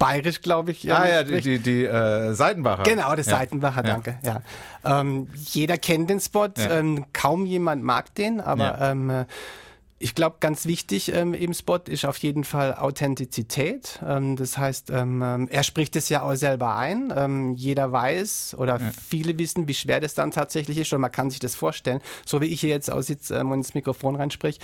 bayerisch, 0.00 0.40
glaube 0.40 0.72
ich. 0.72 0.92
Ah 0.92 1.08
ja, 1.08 1.22
die, 1.22 1.40
die, 1.40 1.58
die 1.60 1.84
äh, 1.84 2.32
Seitenbacher. 2.32 2.82
Genau, 2.82 3.14
das 3.14 3.26
ja. 3.26 3.36
Seitenbacher, 3.36 3.84
danke. 3.84 4.18
Ja. 4.24 4.42
Ähm, 4.84 5.28
jeder 5.36 5.78
kennt 5.78 6.10
den 6.10 6.18
Spot, 6.18 6.48
ja. 6.56 6.78
ähm, 6.78 7.04
kaum 7.12 7.46
jemand 7.46 7.84
mag 7.84 8.12
den, 8.16 8.40
aber 8.40 8.80
ähm, 8.80 9.26
ich 10.02 10.14
glaube, 10.14 10.36
ganz 10.40 10.64
wichtig 10.64 11.14
ähm, 11.14 11.34
im 11.34 11.52
Spot 11.52 11.76
ist 11.76 12.06
auf 12.06 12.16
jeden 12.16 12.44
Fall 12.44 12.74
Authentizität. 12.74 14.00
Ähm, 14.04 14.36
das 14.36 14.56
heißt, 14.56 14.88
ähm, 14.90 15.22
ähm 15.22 15.48
er 15.50 15.62
spricht 15.62 15.94
es 15.94 16.08
ja 16.08 16.22
auch 16.22 16.34
selber 16.34 16.76
ein. 16.76 17.12
Ähm, 17.14 17.54
jeder 17.54 17.92
weiß 17.92 18.56
oder 18.58 18.80
ja. 18.80 18.90
viele 19.08 19.38
wissen, 19.38 19.68
wie 19.68 19.74
schwer 19.74 20.00
das 20.00 20.14
dann 20.14 20.30
tatsächlich 20.30 20.78
ist 20.78 20.90
und 20.94 21.02
man 21.02 21.12
kann 21.12 21.28
sich 21.28 21.38
das 21.40 21.54
vorstellen. 21.54 22.00
So 22.24 22.40
wie 22.40 22.46
ich 22.46 22.62
hier 22.62 22.70
jetzt 22.70 22.90
aussitze 22.90 23.36
ähm, 23.36 23.50
und 23.50 23.58
ins 23.58 23.74
Mikrofon 23.74 24.16
reinsprich. 24.16 24.58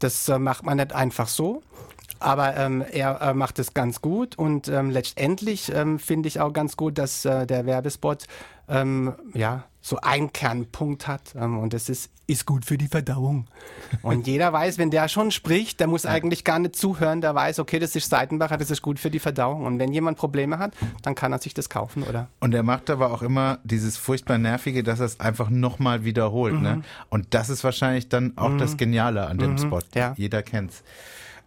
Das 0.00 0.28
äh, 0.28 0.38
macht 0.38 0.64
man 0.64 0.78
nicht 0.78 0.92
einfach 0.92 1.28
so. 1.28 1.62
Aber 2.20 2.56
ähm, 2.56 2.84
er 2.92 3.20
äh, 3.20 3.34
macht 3.34 3.58
es 3.58 3.74
ganz 3.74 4.00
gut 4.00 4.38
und 4.38 4.68
ähm, 4.68 4.90
letztendlich 4.90 5.72
ähm, 5.74 5.98
finde 5.98 6.28
ich 6.28 6.40
auch 6.40 6.52
ganz 6.52 6.76
gut, 6.76 6.98
dass 6.98 7.24
äh, 7.24 7.46
der 7.46 7.66
Werbespot 7.66 8.26
ähm, 8.68 9.14
ja 9.34 9.64
so 9.80 9.96
einen 9.96 10.32
Kernpunkt 10.32 11.08
hat 11.08 11.34
ähm, 11.34 11.58
und 11.58 11.72
das 11.72 11.88
ist 11.88 12.10
ist 12.30 12.46
gut 12.46 12.64
für 12.64 12.78
die 12.78 12.86
Verdauung. 12.86 13.46
Und 14.02 14.26
jeder 14.26 14.52
weiß, 14.52 14.78
wenn 14.78 14.90
der 14.90 15.08
schon 15.08 15.32
spricht, 15.32 15.80
der 15.80 15.88
muss 15.88 16.06
eigentlich 16.06 16.44
gar 16.44 16.60
nicht 16.60 16.76
zuhören, 16.76 17.20
der 17.20 17.34
weiß, 17.34 17.58
okay, 17.58 17.80
das 17.80 17.96
ist 17.96 18.08
Seitenbacher, 18.08 18.56
das 18.56 18.70
ist 18.70 18.82
gut 18.82 19.00
für 19.00 19.10
die 19.10 19.18
Verdauung. 19.18 19.64
Und 19.64 19.78
wenn 19.80 19.92
jemand 19.92 20.16
Probleme 20.16 20.58
hat, 20.58 20.72
dann 21.02 21.16
kann 21.16 21.32
er 21.32 21.40
sich 21.40 21.54
das 21.54 21.68
kaufen, 21.68 22.04
oder? 22.04 22.28
Und 22.38 22.54
er 22.54 22.62
macht 22.62 22.88
aber 22.88 23.10
auch 23.10 23.22
immer 23.22 23.58
dieses 23.64 23.96
furchtbar 23.96 24.38
nervige, 24.38 24.84
dass 24.84 25.00
er 25.00 25.06
es 25.06 25.18
einfach 25.18 25.50
nochmal 25.50 26.04
wiederholt. 26.04 26.54
Ne? 26.54 26.58
Mhm. 26.58 26.64
Ne? 26.78 26.82
Und 27.08 27.34
das 27.34 27.50
ist 27.50 27.64
wahrscheinlich 27.64 28.08
dann 28.08 28.34
auch 28.36 28.50
mhm. 28.50 28.58
das 28.58 28.76
Geniale 28.76 29.26
an 29.26 29.38
dem 29.38 29.52
mhm. 29.52 29.58
Spot. 29.58 29.80
Ja. 29.94 30.14
Jeder 30.16 30.42
kennt's. 30.42 30.84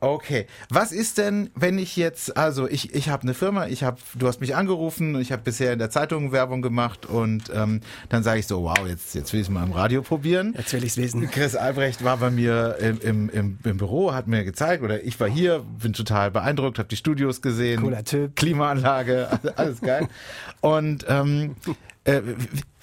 Okay. 0.04 0.48
Was 0.70 0.92
ist 0.92 1.18
denn, 1.18 1.50
wenn 1.56 1.80
ich 1.80 1.96
jetzt, 1.96 2.36
also 2.36 2.68
ich, 2.68 2.94
ich 2.94 3.08
habe 3.08 3.24
eine 3.24 3.34
Firma, 3.34 3.68
ich 3.68 3.84
habe, 3.84 4.02
du 4.16 4.28
hast 4.28 4.42
mich 4.42 4.54
angerufen, 4.54 5.18
ich 5.22 5.32
habe 5.32 5.44
bisher 5.44 5.72
in 5.72 5.80
der 5.80 5.90
Zeitung 5.90 6.34
Werbung 6.34 6.62
gemacht 6.62 7.06
und 7.06 7.44
ähm, 7.56 7.80
dann 8.10 8.22
sage 8.22 8.42
ich 8.42 8.48
so, 8.48 8.64
wow, 8.64 8.86
jetzt, 8.86 9.16
jetzt 9.16 9.32
will 9.32 9.40
ich 9.40 9.48
es 9.48 9.50
mal 9.50 9.64
im 9.64 9.72
Radio 9.72 10.02
probieren. 10.02 10.56
Jetzt 10.58 10.74
will 10.74 10.84
ich 10.84 10.90
es 10.90 10.98
wissen. 10.98 11.32
Chris 11.32 11.56
Albrecht 11.56 12.04
war 12.04 12.18
bei 12.18 12.32
mir 12.32 12.76
im, 12.82 13.00
im, 13.00 13.30
im, 13.30 13.60
im 13.64 13.78
Büro, 13.78 14.14
hat 14.14 14.28
mir 14.28 14.44
gezeigt, 14.44 14.84
oder 14.84 15.02
ich 15.06 15.18
war 15.22 15.30
hier, 15.30 15.64
bin 15.82 15.94
total 15.94 16.32
beeindruckt, 16.32 16.80
habe 16.80 16.90
die 16.90 16.98
Studios 16.98 17.42
gesehen. 17.42 17.82
Cooler 17.82 18.04
Typ. 18.04 18.36
Klimaanlage, 18.36 19.30
alles 19.56 19.80
geil. 19.80 20.10
und 20.60 21.06
ähm, 21.08 21.56
äh, 22.04 22.22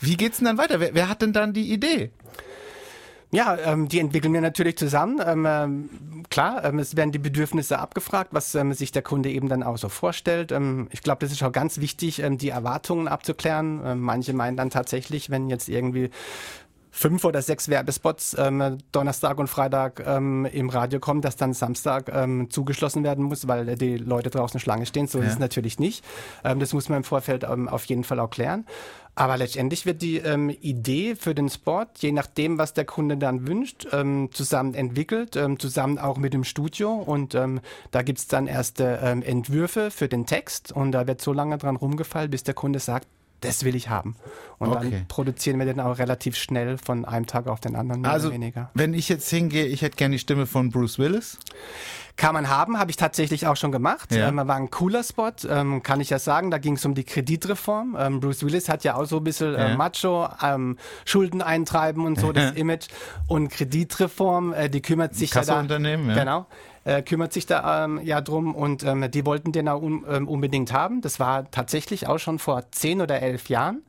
wie 0.01 0.17
geht's 0.17 0.39
denn 0.39 0.47
dann 0.47 0.57
weiter? 0.57 0.81
Wer, 0.81 0.95
wer 0.95 1.11
hat 1.11 1.21
denn 1.21 1.35
dann 1.35 1.53
die 1.53 1.71
Idee? 1.71 2.13
Ja, 3.33 3.57
ähm, 3.59 3.89
die 3.89 4.01
entwickeln 4.01 4.35
wir 4.35 4.41
natürlich 4.41 4.77
zusammen. 4.77 5.21
Ähm, 5.25 5.47
ähm, 5.49 5.91
klar, 6.31 6.65
ähm, 6.65 6.81
es 6.81 6.97
werden 6.97 7.13
die 7.13 7.19
Bedürfnisse 7.21 7.79
abgefragt, 7.79 8.31
was 8.33 8.55
ähm, 8.57 8.73
sich 8.73 8.91
der 8.91 9.03
Kunde 9.03 9.31
eben 9.31 9.49
dann 9.49 9.63
auch 9.63 9.79
so 9.79 9.89
vorstellt. 9.89 10.51
Ähm, 10.51 10.89
ich 10.91 11.03
glaube, 11.03 11.21
das 11.21 11.31
ist 11.31 11.43
auch 11.45 11.53
ganz 11.53 11.79
wichtig, 11.79 12.21
ähm, 12.23 12.39
die 12.39 12.49
Erwartungen 12.49 13.07
abzuklären. 13.07 13.81
Ähm, 13.85 14.01
manche 14.01 14.33
meinen 14.33 14.57
dann 14.57 14.71
tatsächlich, 14.71 15.31
wenn 15.31 15.49
jetzt 15.49 15.69
irgendwie 15.69 16.11
fünf 16.91 17.25
oder 17.25 17.43
sechs 17.43 17.69
Werbespots 17.69 18.37
ähm, 18.39 18.79
Donnerstag 18.93 19.39
und 19.39 19.49
Freitag 19.49 20.03
ähm, 20.07 20.45
im 20.47 20.71
Radio 20.71 21.01
kommen, 21.01 21.23
dass 21.23 21.37
dann 21.37 21.53
Samstag 21.53 22.11
ähm, 22.13 22.51
zugeschlossen 22.51 23.05
werden 23.05 23.25
muss, 23.25 23.47
weil 23.49 23.77
die 23.77 23.97
Leute 23.97 24.31
draußen 24.31 24.61
Schlange 24.61 24.87
stehen. 24.87 25.07
So 25.07 25.19
ja. 25.19 25.25
ist 25.25 25.33
es 25.35 25.39
natürlich 25.39 25.79
nicht. 25.79 26.05
Ähm, 26.45 26.61
das 26.61 26.73
muss 26.73 26.89
man 26.89 26.99
im 26.99 27.05
Vorfeld 27.05 27.45
ähm, 27.45 27.69
auf 27.69 27.85
jeden 27.87 28.05
Fall 28.05 28.21
auch 28.21 28.31
klären. 28.31 28.67
Aber 29.15 29.37
letztendlich 29.37 29.87
wird 29.87 30.03
die 30.03 30.19
ähm, 30.19 30.51
Idee 30.51 31.15
für 31.15 31.35
den 31.35 31.49
Spot, 31.49 31.85
je 31.99 32.13
nachdem, 32.13 32.59
was 32.59 32.75
der 32.75 32.85
Kunde 32.85 33.17
dann 33.17 33.47
wünscht, 33.47 33.89
ähm, 33.93 34.31
zusammen 34.33 34.75
entwickelt, 34.75 35.37
ähm, 35.37 35.59
zusammen 35.59 35.99
auch 35.99 36.17
mit 36.17 36.33
dem 36.33 36.45
Studio. 36.45 36.95
Und 36.95 37.35
ähm, 37.35 37.61
da 37.91 38.03
gibt's 38.03 38.29
dann 38.29 38.47
erste 38.47 38.85
Entwürfe 38.85 39.91
für 39.91 40.09
den 40.09 40.27
Text. 40.27 40.73
Und 40.73 40.93
da 40.93 41.07
wird 41.07 41.21
so 41.21 41.33
lange 41.33 41.59
dran 41.59 41.77
rumgefallen, 41.77 42.31
bis 42.31 42.45
der 42.45 42.55
Kunde 42.55 42.79
sagt, 42.79 43.07
das 43.41 43.65
will 43.65 43.75
ich 43.75 43.89
haben. 43.89 44.17
Und 44.59 44.71
okay. 44.71 44.91
dann 44.91 45.09
produzieren 45.09 45.59
wir 45.59 45.67
den 45.67 45.81
auch 45.81 45.99
relativ 45.99 46.37
schnell 46.37 46.79
von 46.79 47.05
einem 47.05 47.27
Tag 47.27 47.47
auf 47.47 47.61
den 47.61 47.77
anderen 47.77 48.03
mehr 48.03 48.11
also, 48.11 48.29
oder 48.29 48.35
weniger. 48.35 48.71
Wenn 48.75 48.95
ich 48.95 49.09
jetzt 49.09 49.29
hingehe, 49.31 49.67
ich 49.67 49.83
hätte 49.83 49.97
gerne 49.97 50.15
die 50.15 50.19
Stimme 50.19 50.47
von 50.47 50.71
Bruce 50.71 50.99
Willis. 50.99 51.39
Kann 52.21 52.35
man 52.35 52.51
haben, 52.51 52.79
habe 52.79 52.91
ich 52.91 52.99
tatsächlich 52.99 53.47
auch 53.47 53.57
schon 53.57 53.73
gemacht. 53.73 54.13
Ja. 54.13 54.29
Ähm, 54.29 54.37
war 54.37 54.57
ein 54.57 54.71
cooler 54.71 55.03
Spot, 55.03 55.33
ähm, 55.49 55.83
kann 55.83 56.01
ich 56.01 56.11
ja 56.11 56.19
sagen. 56.19 56.51
Da 56.51 56.59
ging 56.59 56.75
es 56.75 56.85
um 56.85 56.95
die 56.95 57.05
Kreditreform. 57.05 57.97
Ähm, 57.99 58.21
Bruce 58.21 58.45
Willis 58.45 58.69
hat 58.69 58.85
ja 58.85 58.97
auch 58.97 59.07
so 59.07 59.17
ein 59.17 59.25
bisschen 59.25 59.55
äh, 59.55 59.75
Macho, 59.75 60.29
ähm, 60.43 60.77
Schulden 61.07 61.41
eintreiben 61.41 62.05
und 62.05 62.21
so, 62.21 62.31
das 62.33 62.53
Image. 62.57 62.89
Und 63.27 63.49
Kreditreform, 63.49 64.53
äh, 64.53 64.69
die 64.69 64.83
kümmert 64.83 65.15
sich 65.15 65.33
ja 65.33 65.41
da. 65.41 65.63
Ja. 66.09 66.15
Genau. 66.15 66.47
Äh, 66.85 67.01
kümmert 67.01 67.33
sich 67.33 67.47
da 67.47 67.87
ähm, 67.87 68.01
ja 68.05 68.21
drum 68.21 68.55
und 68.55 68.83
ähm, 68.85 69.11
die 69.11 69.25
wollten 69.25 69.53
den 69.53 69.67
auch 69.71 69.81
un, 69.81 70.05
ähm, 70.07 70.29
unbedingt 70.29 70.75
haben. 70.75 71.01
Das 71.01 71.21
war 71.21 71.51
tatsächlich 71.51 72.07
auch 72.07 72.19
schon 72.19 72.39
vor 72.39 72.71
zehn 72.71 73.01
oder 73.01 73.23
elf 73.23 73.49
Jahren. 73.49 73.83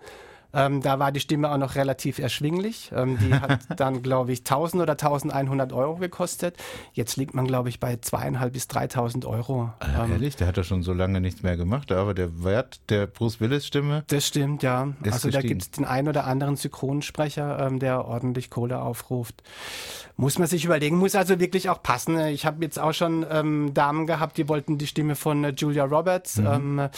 Ähm, 0.53 0.81
da 0.81 0.99
war 0.99 1.11
die 1.11 1.19
Stimme 1.19 1.51
auch 1.51 1.57
noch 1.57 1.75
relativ 1.75 2.19
erschwinglich. 2.19 2.91
Ähm, 2.95 3.17
die 3.19 3.33
hat 3.33 3.59
dann, 3.77 4.01
glaube 4.01 4.31
ich, 4.31 4.39
1000 4.39 4.81
oder 4.83 4.93
1100 4.93 5.73
Euro 5.73 5.95
gekostet. 5.95 6.57
Jetzt 6.93 7.17
liegt 7.17 7.33
man, 7.33 7.47
glaube 7.47 7.69
ich, 7.69 7.79
bei 7.79 7.97
zweieinhalb 7.97 8.53
bis 8.53 8.67
3000 8.67 9.25
Euro. 9.25 9.71
Ah, 9.79 10.05
ähm, 10.05 10.13
ehrlich, 10.13 10.35
der 10.35 10.47
hat 10.47 10.57
ja 10.57 10.63
schon 10.63 10.83
so 10.83 10.93
lange 10.93 11.21
nichts 11.21 11.43
mehr 11.43 11.57
gemacht, 11.57 11.91
aber 11.91 12.13
der 12.13 12.43
Wert 12.43 12.81
der 12.89 13.07
Bruce 13.07 13.39
Willis 13.39 13.65
Stimme. 13.65 14.03
Das 14.07 14.27
stimmt, 14.27 14.63
ja. 14.63 14.93
Also 15.03 15.27
gestiegen. 15.27 15.31
da 15.31 15.41
gibt 15.41 15.61
es 15.61 15.71
den 15.71 15.85
einen 15.85 16.07
oder 16.07 16.25
anderen 16.25 16.55
Synchronsprecher, 16.55 17.59
ähm, 17.67 17.79
der 17.79 18.05
ordentlich 18.05 18.49
Kohle 18.49 18.81
aufruft. 18.81 19.43
Muss 20.17 20.37
man 20.37 20.47
sich 20.47 20.65
überlegen, 20.65 20.97
muss 20.97 21.15
also 21.15 21.39
wirklich 21.39 21.69
auch 21.69 21.81
passen. 21.81 22.19
Ich 22.27 22.45
habe 22.45 22.63
jetzt 22.63 22.77
auch 22.77 22.93
schon 22.93 23.25
ähm, 23.29 23.73
Damen 23.73 24.05
gehabt, 24.07 24.37
die 24.37 24.49
wollten 24.49 24.77
die 24.77 24.87
Stimme 24.87 25.15
von 25.15 25.43
äh, 25.43 25.53
Julia 25.55 25.85
Roberts. 25.85 26.37
Mhm. 26.37 26.89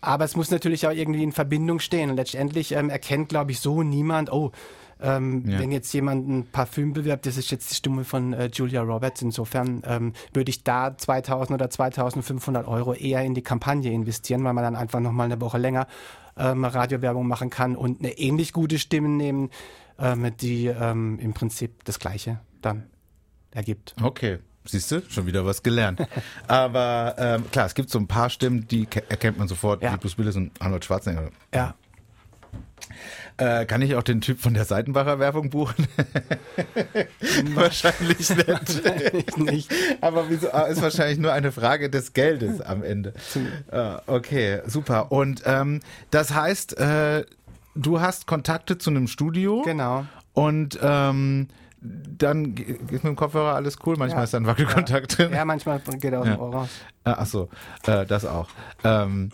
Aber 0.00 0.24
es 0.24 0.36
muss 0.36 0.50
natürlich 0.50 0.86
auch 0.86 0.92
irgendwie 0.92 1.22
in 1.22 1.32
Verbindung 1.32 1.80
stehen. 1.80 2.10
Und 2.10 2.16
letztendlich 2.16 2.72
ähm, 2.72 2.90
erkennt, 2.90 3.28
glaube 3.28 3.50
ich, 3.50 3.60
so 3.60 3.82
niemand, 3.82 4.32
oh, 4.32 4.52
ähm, 5.00 5.44
ja. 5.46 5.58
wenn 5.58 5.70
jetzt 5.70 5.92
jemand 5.92 6.28
ein 6.28 6.46
Parfüm 6.50 6.92
bewirbt, 6.92 7.26
das 7.26 7.36
ist 7.36 7.50
jetzt 7.50 7.70
die 7.70 7.74
Stimme 7.74 8.04
von 8.04 8.32
äh, 8.32 8.50
Julia 8.52 8.82
Roberts. 8.82 9.22
Insofern 9.22 9.82
ähm, 9.86 10.12
würde 10.32 10.50
ich 10.50 10.64
da 10.64 10.96
2000 10.96 11.54
oder 11.54 11.70
2500 11.70 12.66
Euro 12.66 12.94
eher 12.94 13.22
in 13.22 13.34
die 13.34 13.42
Kampagne 13.42 13.92
investieren, 13.92 14.44
weil 14.44 14.54
man 14.54 14.64
dann 14.64 14.76
einfach 14.76 15.00
nochmal 15.00 15.26
eine 15.26 15.40
Woche 15.40 15.58
länger 15.58 15.86
ähm, 16.36 16.64
Radiowerbung 16.64 17.26
machen 17.26 17.50
kann 17.50 17.76
und 17.76 18.00
eine 18.00 18.18
ähnlich 18.18 18.52
gute 18.52 18.78
Stimme 18.78 19.08
nehmen, 19.08 19.50
ähm, 19.98 20.32
die 20.40 20.66
ähm, 20.66 21.18
im 21.20 21.32
Prinzip 21.32 21.84
das 21.84 21.98
Gleiche 21.98 22.40
dann 22.62 22.84
ergibt. 23.50 23.94
Okay. 24.02 24.38
Siehst 24.68 24.90
du, 24.90 25.02
schon 25.08 25.26
wieder 25.26 25.46
was 25.46 25.62
gelernt. 25.62 26.00
Aber 26.46 27.14
ähm, 27.18 27.50
klar, 27.50 27.66
es 27.66 27.74
gibt 27.74 27.88
so 27.90 27.98
ein 27.98 28.06
paar 28.06 28.28
Stimmen, 28.28 28.68
die 28.68 28.86
erkennt 29.08 29.38
man 29.38 29.48
sofort, 29.48 29.82
ja. 29.82 29.94
wie 29.94 29.96
Bruce 29.96 30.18
Willis 30.18 30.36
und 30.36 30.50
Arnold 30.60 30.84
Schwarzenegger. 30.84 31.30
Ja. 31.54 31.74
Äh, 33.38 33.66
kann 33.66 33.80
ich 33.82 33.94
auch 33.94 34.02
den 34.02 34.20
Typ 34.20 34.40
von 34.40 34.52
der 34.52 34.64
Seitenbacher 34.64 35.20
Werbung 35.20 35.48
buchen? 35.48 35.86
wahrscheinlich 37.54 38.30
nicht. 38.30 38.48
wahrscheinlich 38.48 39.36
nicht. 39.36 39.74
Aber 40.00 40.28
wieso, 40.28 40.50
ah, 40.52 40.62
ist 40.62 40.82
wahrscheinlich 40.82 41.18
nur 41.18 41.32
eine 41.32 41.52
Frage 41.52 41.88
des 41.88 42.12
Geldes 42.12 42.60
am 42.60 42.82
Ende. 42.82 43.14
Uh, 43.72 43.98
okay, 44.06 44.60
super. 44.66 45.12
Und 45.12 45.42
ähm, 45.46 45.80
das 46.10 46.34
heißt, 46.34 46.78
äh, 46.78 47.24
du 47.76 48.00
hast 48.00 48.26
Kontakte 48.26 48.76
zu 48.76 48.90
einem 48.90 49.06
Studio. 49.06 49.62
Genau. 49.64 50.04
Und 50.32 50.78
ähm, 50.82 51.48
dann 51.80 52.56
ist 52.56 52.90
mit 52.90 53.04
dem 53.04 53.16
Kopfhörer 53.16 53.54
alles 53.54 53.76
cool. 53.86 53.96
Manchmal 53.96 54.20
ja. 54.20 54.24
ist 54.24 54.34
da 54.34 54.38
ein 54.38 54.46
Wackelkontakt 54.46 55.18
ja. 55.18 55.26
drin. 55.26 55.34
Ja, 55.34 55.44
manchmal 55.44 55.80
geht 55.80 56.12
er 56.12 56.20
aus 56.20 56.26
dem 56.26 56.38
Ohr 56.38 56.52
raus. 56.52 56.68
Ah, 57.04 57.16
ach 57.18 57.26
so, 57.26 57.48
äh, 57.86 58.04
das 58.04 58.24
auch. 58.24 58.48
Ähm, 58.84 59.30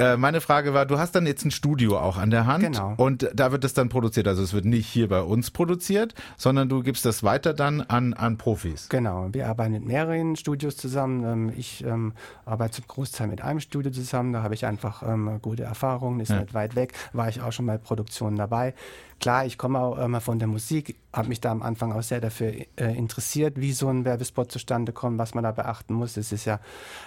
äh, 0.00 0.16
meine 0.16 0.40
Frage 0.40 0.72
war, 0.72 0.86
du 0.86 0.98
hast 0.98 1.14
dann 1.14 1.26
jetzt 1.26 1.44
ein 1.44 1.50
Studio 1.50 1.98
auch 1.98 2.16
an 2.16 2.30
der 2.30 2.46
Hand 2.46 2.64
genau. 2.64 2.94
und 2.96 3.30
da 3.34 3.52
wird 3.52 3.64
es 3.64 3.74
dann 3.74 3.90
produziert. 3.90 4.26
Also 4.28 4.42
es 4.42 4.54
wird 4.54 4.64
nicht 4.64 4.86
hier 4.86 5.08
bei 5.08 5.20
uns 5.20 5.50
produziert, 5.50 6.14
sondern 6.38 6.70
du 6.70 6.82
gibst 6.82 7.04
das 7.04 7.22
weiter 7.22 7.52
dann 7.52 7.82
an, 7.82 8.14
an 8.14 8.38
Profis. 8.38 8.88
Genau, 8.88 9.28
wir 9.32 9.46
arbeiten 9.46 9.72
mit 9.72 9.84
mehreren 9.84 10.36
Studios 10.36 10.78
zusammen. 10.78 11.24
Ähm, 11.24 11.52
ich 11.54 11.84
ähm, 11.84 12.14
arbeite 12.46 12.76
zum 12.76 12.86
Großteil 12.88 13.28
mit 13.28 13.42
einem 13.42 13.60
Studio 13.60 13.92
zusammen, 13.92 14.32
da 14.32 14.42
habe 14.42 14.54
ich 14.54 14.64
einfach 14.64 15.02
ähm, 15.02 15.38
gute 15.42 15.64
Erfahrungen, 15.64 16.20
ist 16.20 16.30
ja. 16.30 16.40
nicht 16.40 16.54
weit 16.54 16.76
weg, 16.76 16.94
war 17.12 17.28
ich 17.28 17.42
auch 17.42 17.52
schon 17.52 17.66
bei 17.66 17.76
Produktionen 17.76 18.36
dabei. 18.36 18.72
Klar, 19.20 19.44
ich 19.44 19.58
komme 19.58 19.78
auch 19.78 19.98
immer 19.98 20.22
von 20.22 20.38
der 20.38 20.48
Musik, 20.48 20.96
habe 21.12 21.28
mich 21.28 21.42
da 21.42 21.50
am 21.50 21.62
Anfang 21.62 21.92
auch 21.92 22.02
sehr 22.02 22.22
dafür 22.22 22.54
äh, 22.76 22.96
interessiert, 22.96 23.60
wie 23.60 23.72
so 23.72 23.88
ein 23.88 24.06
Werbespot 24.06 24.50
zustande 24.50 24.92
kommt, 24.92 25.18
was 25.18 25.34
man 25.34 25.44
da 25.44 25.52
beachten 25.52 25.92
muss. 25.92 26.16
Es 26.16 26.32
ist 26.32 26.46
ja 26.46 26.58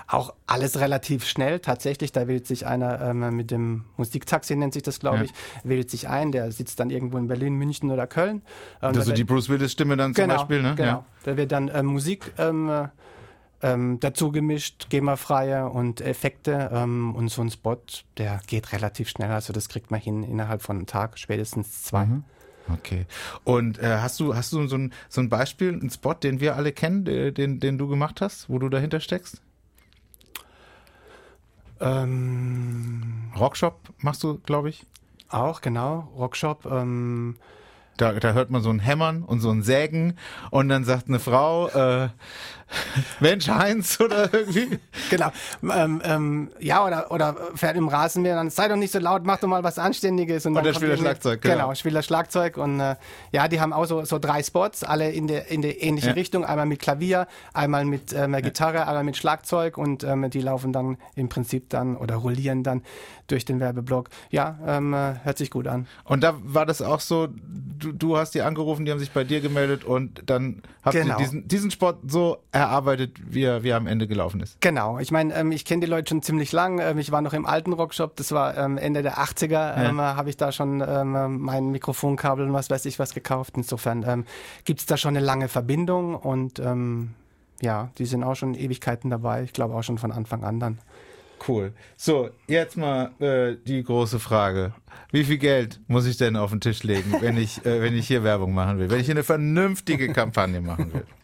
auch 0.08 0.36
alles 0.46 0.80
relativ 0.80 1.26
schnell. 1.26 1.60
Tatsächlich, 1.60 2.12
da 2.12 2.28
wählt 2.28 2.46
sich 2.46 2.68
einer 2.68 3.02
ähm, 3.02 3.36
mit 3.36 3.50
dem 3.50 3.86
Musiktaxi, 3.98 4.56
nennt 4.56 4.74
sich 4.74 4.84
das, 4.84 5.00
glaube 5.00 5.18
ja. 5.18 5.24
ich, 5.24 5.32
wählt 5.64 5.90
sich 5.90 6.08
ein. 6.08 6.32
Der 6.32 6.52
sitzt 6.52 6.80
dann 6.80 6.92
irgendwo 6.92 7.18
in 7.18 7.28
Berlin, 7.28 7.56
München 7.56 7.90
oder 7.90 8.06
Köln. 8.06 8.44
Ähm, 8.84 8.96
also 8.96 9.12
die 9.12 9.24
Bruce 9.24 9.50
Willis 9.50 9.72
Stimme 9.72 9.98
dann 9.98 10.14
genau, 10.14 10.28
zum 10.28 10.38
Beispiel, 10.38 10.62
ne? 10.62 10.76
Genau. 10.76 10.88
Ja. 10.88 11.06
Da 11.24 11.36
wird 11.36 11.52
dann 11.52 11.68
äh, 11.70 11.82
Musik 11.82 12.32
ähm, 12.38 12.90
ähm, 13.64 14.00
dazu 14.00 14.32
gemischt, 14.32 14.90
GEMA-freie 14.90 15.70
und 15.70 16.02
Effekte 16.02 16.70
ähm, 16.72 17.16
und 17.16 17.30
so 17.30 17.42
ein 17.42 17.50
Spot, 17.50 17.78
der 18.18 18.42
geht 18.46 18.74
relativ 18.74 19.10
schnell. 19.10 19.32
Also 19.32 19.54
das 19.54 19.70
kriegt 19.70 19.90
man 19.90 20.00
hin 20.00 20.22
innerhalb 20.22 20.62
von 20.62 20.76
einem 20.78 20.86
Tag, 20.86 21.18
spätestens 21.18 21.82
zwei. 21.84 22.06
Mhm. 22.06 22.24
Okay. 22.72 23.06
Und 23.44 23.80
äh, 23.80 23.98
hast 23.98 24.20
du 24.20 24.36
hast 24.36 24.54
du 24.54 24.68
so 24.68 24.78
ein, 24.78 24.94
so 25.10 25.22
ein 25.22 25.30
Beispiel, 25.30 25.74
einen 25.74 25.90
Spot, 25.90 26.14
den 26.14 26.40
wir 26.40 26.56
alle 26.56 26.72
kennen, 26.72 27.04
den, 27.06 27.60
den 27.60 27.78
du 27.78 27.88
gemacht 27.88 28.22
hast, 28.22 28.50
wo 28.50 28.60
du 28.60 28.70
dahinter 28.70 29.00
steckst? 29.00 29.42
Ähm, 31.82 33.32
Rockshop 33.38 33.94
machst 33.98 34.24
du, 34.24 34.40
glaube 34.40 34.70
ich. 34.70 34.86
Auch, 35.30 35.62
genau. 35.62 36.12
Rockshop. 36.16 36.66
Ähm, 36.66 37.36
Da, 37.98 38.14
da 38.14 38.34
hört 38.34 38.50
man 38.50 38.62
so 38.64 38.72
ein 38.72 38.80
Hämmern 38.80 39.24
und 39.24 39.40
so 39.40 39.52
ein 39.52 39.62
Sägen 39.62 40.18
und 40.50 40.70
dann 40.70 40.84
sagt 40.84 41.10
eine 41.10 41.20
Frau, 41.20 41.68
äh, 41.70 42.10
Mensch 43.20 43.48
Heinz 43.48 44.00
oder 44.00 44.34
irgendwie. 44.34 44.80
Genau. 45.10 45.32
Ähm, 45.64 46.02
ähm, 46.04 46.52
ja, 46.60 46.86
oder, 46.86 47.12
oder 47.12 47.36
fährt 47.56 47.78
im 47.78 47.88
Rasenmäher, 47.88 48.36
dann 48.36 48.50
sei 48.50 48.68
doch 48.68 48.76
nicht 48.76 48.92
so 48.92 49.00
laut, 49.00 49.24
mach 49.26 49.40
doch 49.40 49.48
mal 49.48 49.64
was 49.64 49.80
Anständiges. 49.80 50.46
Und, 50.46 50.58
und 50.58 50.66
der 50.66 50.74
spielt 50.74 51.00
Schlagzeug, 51.00 51.42
genau. 51.42 51.56
Genau, 51.56 51.76
spielt 51.76 51.96
das 51.96 52.06
Schlagzeug 52.06 52.58
und 52.58 52.80
äh, 52.80 52.96
ja, 53.32 53.48
die 53.48 53.60
haben 53.60 53.74
auch 53.74 53.86
so, 53.86 54.06
so 54.06 54.20
drei 54.20 54.44
Spots, 54.44 54.84
alle 54.84 55.12
in 55.12 55.28
der 55.28 55.50
in 55.50 55.62
der 55.62 55.82
ähnliche 55.82 56.10
ja. 56.10 56.14
Richtung, 56.14 56.46
einmal 56.46 56.66
mit 56.66 56.80
Klavier, 56.80 57.28
einmal 57.54 57.86
mit 57.86 58.14
ähm, 58.14 58.36
Gitarre, 58.42 58.78
ja. 58.78 58.88
einmal 58.88 59.04
mit 59.04 59.18
Schlagzeug 59.18 59.78
und 59.78 60.04
ähm, 60.04 60.30
die 60.30 60.42
laufen 60.42 60.74
dann 60.74 60.98
im 61.16 61.30
Prinzip 61.30 61.70
dann 61.70 61.98
oder 61.98 62.16
rollieren 62.16 62.64
dann 62.64 62.84
durch 63.28 63.46
den 63.46 63.60
Werbeblock. 63.60 64.10
Ja, 64.30 64.60
ähm, 64.66 64.94
äh, 64.94 65.16
hört 65.24 65.38
sich 65.38 65.50
gut 65.50 65.68
an. 65.68 65.88
Und 66.04 66.24
da 66.24 66.36
war 66.44 66.66
das 66.66 66.82
auch 66.82 67.00
so, 67.00 67.28
du, 67.28 67.92
du 67.92 68.18
hast 68.18 68.36
die 68.36 68.42
angerufen, 68.42 68.86
die 68.86 68.92
haben 68.92 69.00
sich 69.00 69.12
bei 69.12 69.24
dir 69.24 69.42
gemeldet 69.42 69.84
und 69.84 70.24
dann 70.26 70.62
habt 70.84 70.96
genau. 70.96 71.16
ihr 71.16 71.18
diesen, 71.18 71.48
diesen 71.48 71.72
Sport 71.72 72.00
so 72.08 72.38
erarbeitet, 72.64 73.18
wie 73.26 73.44
er, 73.44 73.64
wie 73.64 73.70
er 73.70 73.78
am 73.78 73.88
Ende 73.88 74.08
gelaufen 74.08 74.42
ist. 74.42 74.60
Genau. 74.62 75.00
Ich 75.00 75.12
meine, 75.12 75.34
ähm, 75.36 75.52
ich 75.52 75.66
kenne 75.66 75.82
die 75.82 75.88
Leute 75.88 76.10
schon 76.10 76.22
ziemlich 76.22 76.52
lang. 76.52 76.80
Ähm, 76.80 76.98
ich 76.98 77.12
war 77.12 77.22
noch 77.22 77.34
im 77.34 77.46
alten 77.46 77.74
Rockshop, 77.74 78.16
das 78.16 78.32
war 78.32 78.58
ähm, 78.58 78.78
Ende 78.78 79.04
der 79.04 79.18
80er, 79.18 79.52
ja. 79.52 79.90
ähm, 79.90 80.02
habe 80.02 80.30
ich 80.30 80.38
da 80.38 80.52
schon 80.52 80.84
ähm, 80.86 81.40
mein 81.40 81.70
Mikrofonkabel 81.72 82.46
und 82.46 82.54
was 82.54 82.70
weiß 82.70 82.86
ich 82.86 83.00
was 83.00 83.14
gekauft. 83.14 83.54
Insofern 83.56 84.04
ähm, 84.08 84.26
gibt 84.66 84.80
es 84.80 84.86
da 84.86 84.98
schon 84.98 85.16
eine 85.16 85.26
lange 85.26 85.48
Verbindung 85.48 86.16
und 86.16 86.60
ähm, 86.60 87.14
ja, 87.62 87.90
die 87.98 88.06
sind 88.06 88.24
auch 88.24 88.36
schon 88.36 88.56
Ewigkeiten 88.56 89.10
dabei. 89.10 89.44
Ich 89.44 89.54
glaube 89.54 89.76
auch 89.76 89.84
schon 89.84 89.98
von 89.98 90.12
Anfang 90.12 90.44
an 90.44 90.60
dann. 90.60 90.80
Cool. 91.48 91.74
So, 91.98 92.30
jetzt 92.48 92.78
mal 92.78 93.12
äh, 93.20 93.58
die 93.66 93.84
große 93.84 94.20
Frage. 94.20 94.74
Wie 95.12 95.24
viel 95.24 95.38
Geld 95.38 95.82
muss 95.88 96.06
ich 96.06 96.18
denn 96.18 96.36
auf 96.36 96.52
den 96.52 96.62
Tisch 96.62 96.84
legen, 96.84 97.16
wenn 97.20 97.38
ich, 97.38 97.66
äh, 97.66 97.82
wenn 97.82 97.96
ich 97.96 98.08
hier 98.08 98.24
Werbung 98.24 98.54
machen 98.54 98.80
will, 98.80 98.90
wenn 98.90 99.00
ich 99.00 99.06
hier 99.06 99.16
eine 99.16 99.24
vernünftige 99.24 100.12
Kampagne 100.14 100.62
machen 100.62 100.94
will? 100.94 101.06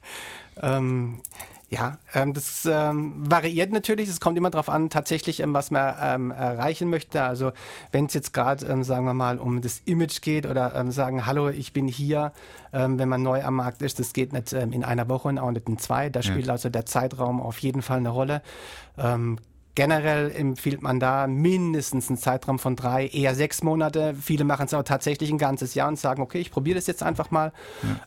ähm, 0.61 1.21
ja, 1.69 1.99
ähm, 2.15 2.33
das 2.33 2.65
ähm, 2.65 3.13
variiert 3.29 3.71
natürlich. 3.71 4.09
Es 4.09 4.19
kommt 4.19 4.37
immer 4.37 4.49
darauf 4.49 4.69
an, 4.69 4.89
tatsächlich, 4.89 5.39
ähm, 5.39 5.53
was 5.53 5.69
man 5.69 5.95
ähm, 6.01 6.31
erreichen 6.31 6.89
möchte. 6.89 7.21
Also 7.21 7.51
wenn 7.91 8.05
es 8.05 8.15
jetzt 8.15 8.33
gerade, 8.33 8.65
ähm, 8.65 8.83
sagen 8.83 9.05
wir 9.05 9.13
mal, 9.13 9.37
um 9.37 9.61
das 9.61 9.81
Image 9.85 10.21
geht 10.21 10.47
oder 10.47 10.73
ähm, 10.75 10.91
sagen, 10.91 11.27
hallo, 11.27 11.49
ich 11.49 11.71
bin 11.71 11.87
hier, 11.87 12.33
ähm, 12.73 12.97
wenn 12.97 13.07
man 13.07 13.21
neu 13.21 13.43
am 13.43 13.55
Markt 13.55 13.83
ist, 13.83 13.99
das 13.99 14.13
geht 14.13 14.33
nicht 14.33 14.51
ähm, 14.53 14.73
in 14.73 14.83
einer 14.83 15.07
Woche 15.09 15.27
und 15.27 15.37
auch 15.37 15.51
nicht 15.51 15.69
in 15.69 15.77
zwei. 15.77 16.09
Da 16.09 16.23
spielt 16.23 16.47
ja. 16.47 16.53
also 16.53 16.69
der 16.69 16.87
Zeitraum 16.87 17.39
auf 17.39 17.59
jeden 17.59 17.83
Fall 17.83 17.97
eine 17.97 18.09
Rolle. 18.09 18.41
Ähm, 18.97 19.37
Generell 19.79 20.29
empfiehlt 20.35 20.81
man 20.81 20.99
da 20.99 21.25
mindestens 21.25 22.09
einen 22.09 22.17
Zeitraum 22.17 22.59
von 22.59 22.75
drei, 22.75 23.07
eher 23.07 23.33
sechs 23.33 23.63
Monate. 23.63 24.13
Viele 24.21 24.43
machen 24.43 24.65
es 24.65 24.73
auch 24.73 24.83
tatsächlich 24.83 25.31
ein 25.31 25.37
ganzes 25.37 25.73
Jahr 25.73 25.87
und 25.87 25.97
sagen, 25.97 26.21
okay, 26.21 26.39
ich 26.39 26.51
probiere 26.51 26.75
das 26.75 26.85
jetzt 26.85 27.01
einfach 27.01 27.31
mal. 27.31 27.53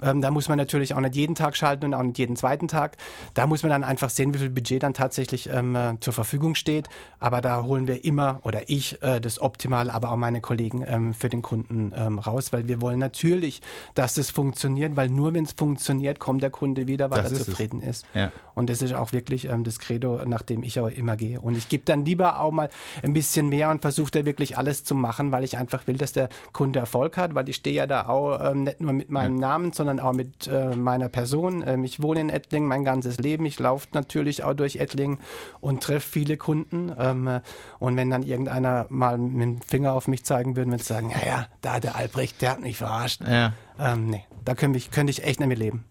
Ja. 0.03 0.11
Ähm, 0.11 0.21
da 0.21 0.31
muss 0.31 0.51
man 0.51 0.59
natürlich 0.59 0.93
auch 0.93 1.01
nicht 1.01 1.17
jeden 1.17 1.35
Tag 1.35 1.57
schalten 1.57 1.87
und 1.87 1.95
auch 1.95 2.03
nicht 2.03 2.19
jeden 2.19 2.37
zweiten 2.37 2.69
Tag. 2.69 2.99
Da 3.33 3.47
muss 3.47 3.63
man 3.63 3.71
dann 3.71 3.85
einfach 3.85 4.11
sehen, 4.11 4.35
wie 4.35 4.39
viel 4.39 4.51
Budget 4.51 4.83
dann 4.83 4.93
tatsächlich 4.93 5.49
ähm, 5.49 5.75
äh, 5.75 5.99
zur 6.01 6.13
Verfügung 6.13 6.57
steht. 6.57 6.91
Aber 7.19 7.41
da 7.41 7.63
holen 7.63 7.87
wir 7.87 8.05
immer 8.05 8.41
oder 8.43 8.69
ich 8.69 9.01
äh, 9.03 9.19
das 9.19 9.41
optimal, 9.41 9.89
aber 9.89 10.13
auch 10.13 10.17
meine 10.17 10.43
Kollegen 10.43 10.85
ähm, 10.87 11.15
für 11.15 11.31
den 11.31 11.41
Kunden 11.41 11.95
ähm, 11.97 12.19
raus, 12.19 12.53
weil 12.53 12.69
wir 12.69 12.83
wollen 12.83 12.99
natürlich, 12.99 13.63
dass 13.95 14.13
das 14.13 14.31
funktioniert, 14.31 14.95
weil 14.97 15.09
nur 15.09 15.33
wenn 15.33 15.45
es 15.45 15.53
funktioniert, 15.53 16.19
kommt 16.19 16.43
der 16.43 16.51
Kunde 16.51 16.87
wieder, 16.87 17.11
weil 17.11 17.23
das 17.23 17.33
er 17.33 17.39
zufrieden 17.39 17.81
es. 17.81 18.01
ist. 18.01 18.07
Ja. 18.13 18.31
Und 18.55 18.69
das 18.69 18.83
ist 18.83 18.93
auch 18.93 19.13
wirklich 19.13 19.47
ähm, 19.47 19.65
das 19.65 19.79
Credo, 19.79 20.21
nach 20.27 20.43
dem 20.43 20.63
ich 20.65 20.79
auch 20.79 20.89
immer 20.89 21.17
gehe. 21.17 21.41
Und 21.41 21.62
ich 21.63 21.69
gebe 21.69 21.85
dann 21.85 22.05
lieber 22.05 22.41
auch 22.41 22.53
mal 22.53 22.69
ein 23.03 23.13
bisschen 23.13 23.49
mehr 23.49 23.71
und 23.71 23.83
versuche 23.83 24.11
da 24.11 24.25
wirklich 24.25 24.57
alles 24.59 24.85
zu 24.85 24.95
machen, 24.95 25.33
weil 25.33 25.45
ich 25.45 25.59
einfach 25.59 25.87
will, 25.87 25.97
dass 25.97 26.13
der 26.13 26.29
Kunde 26.53 26.79
Erfolg 26.79 27.17
hat, 27.17 27.35
weil 27.35 27.49
ich 27.49 27.57
stehe 27.57 27.77
ja 27.77 27.87
da 27.87 28.09
auch 28.09 28.51
ähm, 28.51 28.65
nicht 28.65 28.81
nur 28.81 28.93
mit 28.93 29.11
meinem. 29.11 29.43
Namen, 29.43 29.73
sondern 29.73 30.01
auch 30.01 30.13
mit 30.13 30.47
äh, 30.47 30.75
meiner 30.77 31.09
Person. 31.09 31.65
Ähm, 31.67 31.85
ich 31.85 32.01
wohne 32.01 32.21
in 32.21 32.31
Ettlingen 32.31 32.69
mein 32.69 32.85
ganzes 32.85 33.19
Leben. 33.19 33.45
Ich 33.45 33.59
laufe 33.59 33.89
natürlich 33.93 34.45
auch 34.45 34.55
durch 34.55 34.77
Ettlingen 34.77 35.19
und 35.61 35.83
treffe 35.83 36.09
viele 36.09 36.37
Kunden. 36.37 36.93
Ähm, 36.99 37.41
und 37.79 37.97
wenn 37.97 38.09
dann 38.09 38.23
irgendeiner 38.23 38.87
mal 38.89 39.19
mit 39.19 39.43
dem 39.43 39.61
Finger 39.63 39.93
auf 39.93 40.09
mich 40.09 40.25
zeigen 40.25 40.57
würde 40.57 40.71
und 40.71 40.83
sagen, 40.83 41.11
ja, 41.11 41.27
ja, 41.27 41.47
da 41.61 41.81
der 41.81 41.97
Albrecht, 41.97 42.41
der 42.41 42.53
hat 42.53 42.61
mich 42.61 42.77
verarscht. 42.77 43.23
Ja. 43.27 43.53
Ähm, 43.79 44.07
nee, 44.11 44.25
da 44.45 44.55
könnte 44.55 44.79
ich, 44.79 44.91
könnte 44.91 45.11
ich 45.11 45.25
echt 45.25 45.41
nicht 45.41 45.49
mehr 45.49 45.57
leben. 45.57 45.85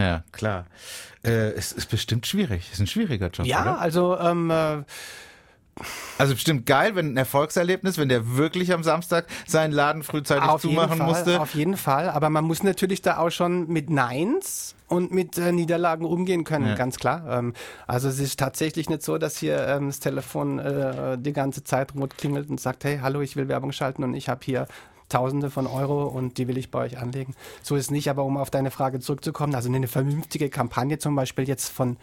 Ja, 0.00 0.24
klar. 0.32 0.66
Äh, 1.22 1.50
es 1.52 1.72
ist 1.72 1.90
bestimmt 1.90 2.26
schwierig. 2.26 2.62
Es 2.66 2.74
ist 2.74 2.80
ein 2.80 2.86
schwieriger 2.86 3.28
Job. 3.28 3.46
Ja, 3.46 3.62
oder? 3.62 3.80
also 3.80 4.18
ähm, 4.18 4.50
äh, 4.50 4.82
also 6.18 6.34
bestimmt 6.34 6.66
geil, 6.66 6.94
wenn 6.94 7.14
ein 7.14 7.16
Erfolgserlebnis, 7.16 7.96
wenn 7.96 8.08
der 8.08 8.36
wirklich 8.36 8.72
am 8.72 8.82
Samstag 8.82 9.26
seinen 9.46 9.72
Laden 9.72 10.02
frühzeitig 10.02 10.48
auf 10.48 10.60
zumachen 10.60 10.98
Fall, 10.98 11.06
musste. 11.06 11.40
Auf 11.40 11.54
jeden 11.54 11.76
Fall, 11.76 12.10
aber 12.10 12.28
man 12.30 12.44
muss 12.44 12.62
natürlich 12.62 13.02
da 13.02 13.18
auch 13.18 13.30
schon 13.30 13.68
mit 13.68 13.88
Neins 13.88 14.74
und 14.88 15.12
mit 15.12 15.38
äh, 15.38 15.52
Niederlagen 15.52 16.04
umgehen 16.04 16.44
können, 16.44 16.66
ja. 16.66 16.74
ganz 16.74 16.98
klar. 16.98 17.24
Ähm, 17.30 17.54
also 17.86 18.08
es 18.08 18.18
ist 18.18 18.38
tatsächlich 18.38 18.90
nicht 18.90 19.02
so, 19.02 19.18
dass 19.18 19.38
hier 19.38 19.66
ähm, 19.66 19.86
das 19.86 20.00
Telefon 20.00 20.58
äh, 20.58 21.16
die 21.18 21.32
ganze 21.32 21.64
Zeit 21.64 21.94
rot 21.94 22.16
klingelt 22.16 22.50
und 22.50 22.60
sagt, 22.60 22.84
hey, 22.84 22.98
hallo, 23.00 23.20
ich 23.20 23.36
will 23.36 23.48
Werbung 23.48 23.72
schalten 23.72 24.04
und 24.04 24.14
ich 24.14 24.28
habe 24.28 24.40
hier 24.44 24.66
Tausende 25.10 25.50
von 25.50 25.66
Euro 25.66 26.06
und 26.06 26.38
die 26.38 26.48
will 26.48 26.56
ich 26.56 26.70
bei 26.70 26.80
euch 26.80 26.98
anlegen. 26.98 27.34
So 27.62 27.76
ist 27.76 27.90
nicht, 27.90 28.08
aber 28.08 28.24
um 28.24 28.38
auf 28.38 28.50
deine 28.50 28.70
Frage 28.70 29.00
zurückzukommen, 29.00 29.54
also 29.54 29.70
eine 29.70 29.88
vernünftige 29.88 30.48
Kampagne 30.48 30.98
zum 30.98 31.14
Beispiel 31.14 31.46
jetzt 31.46 31.68
von, 31.68 31.98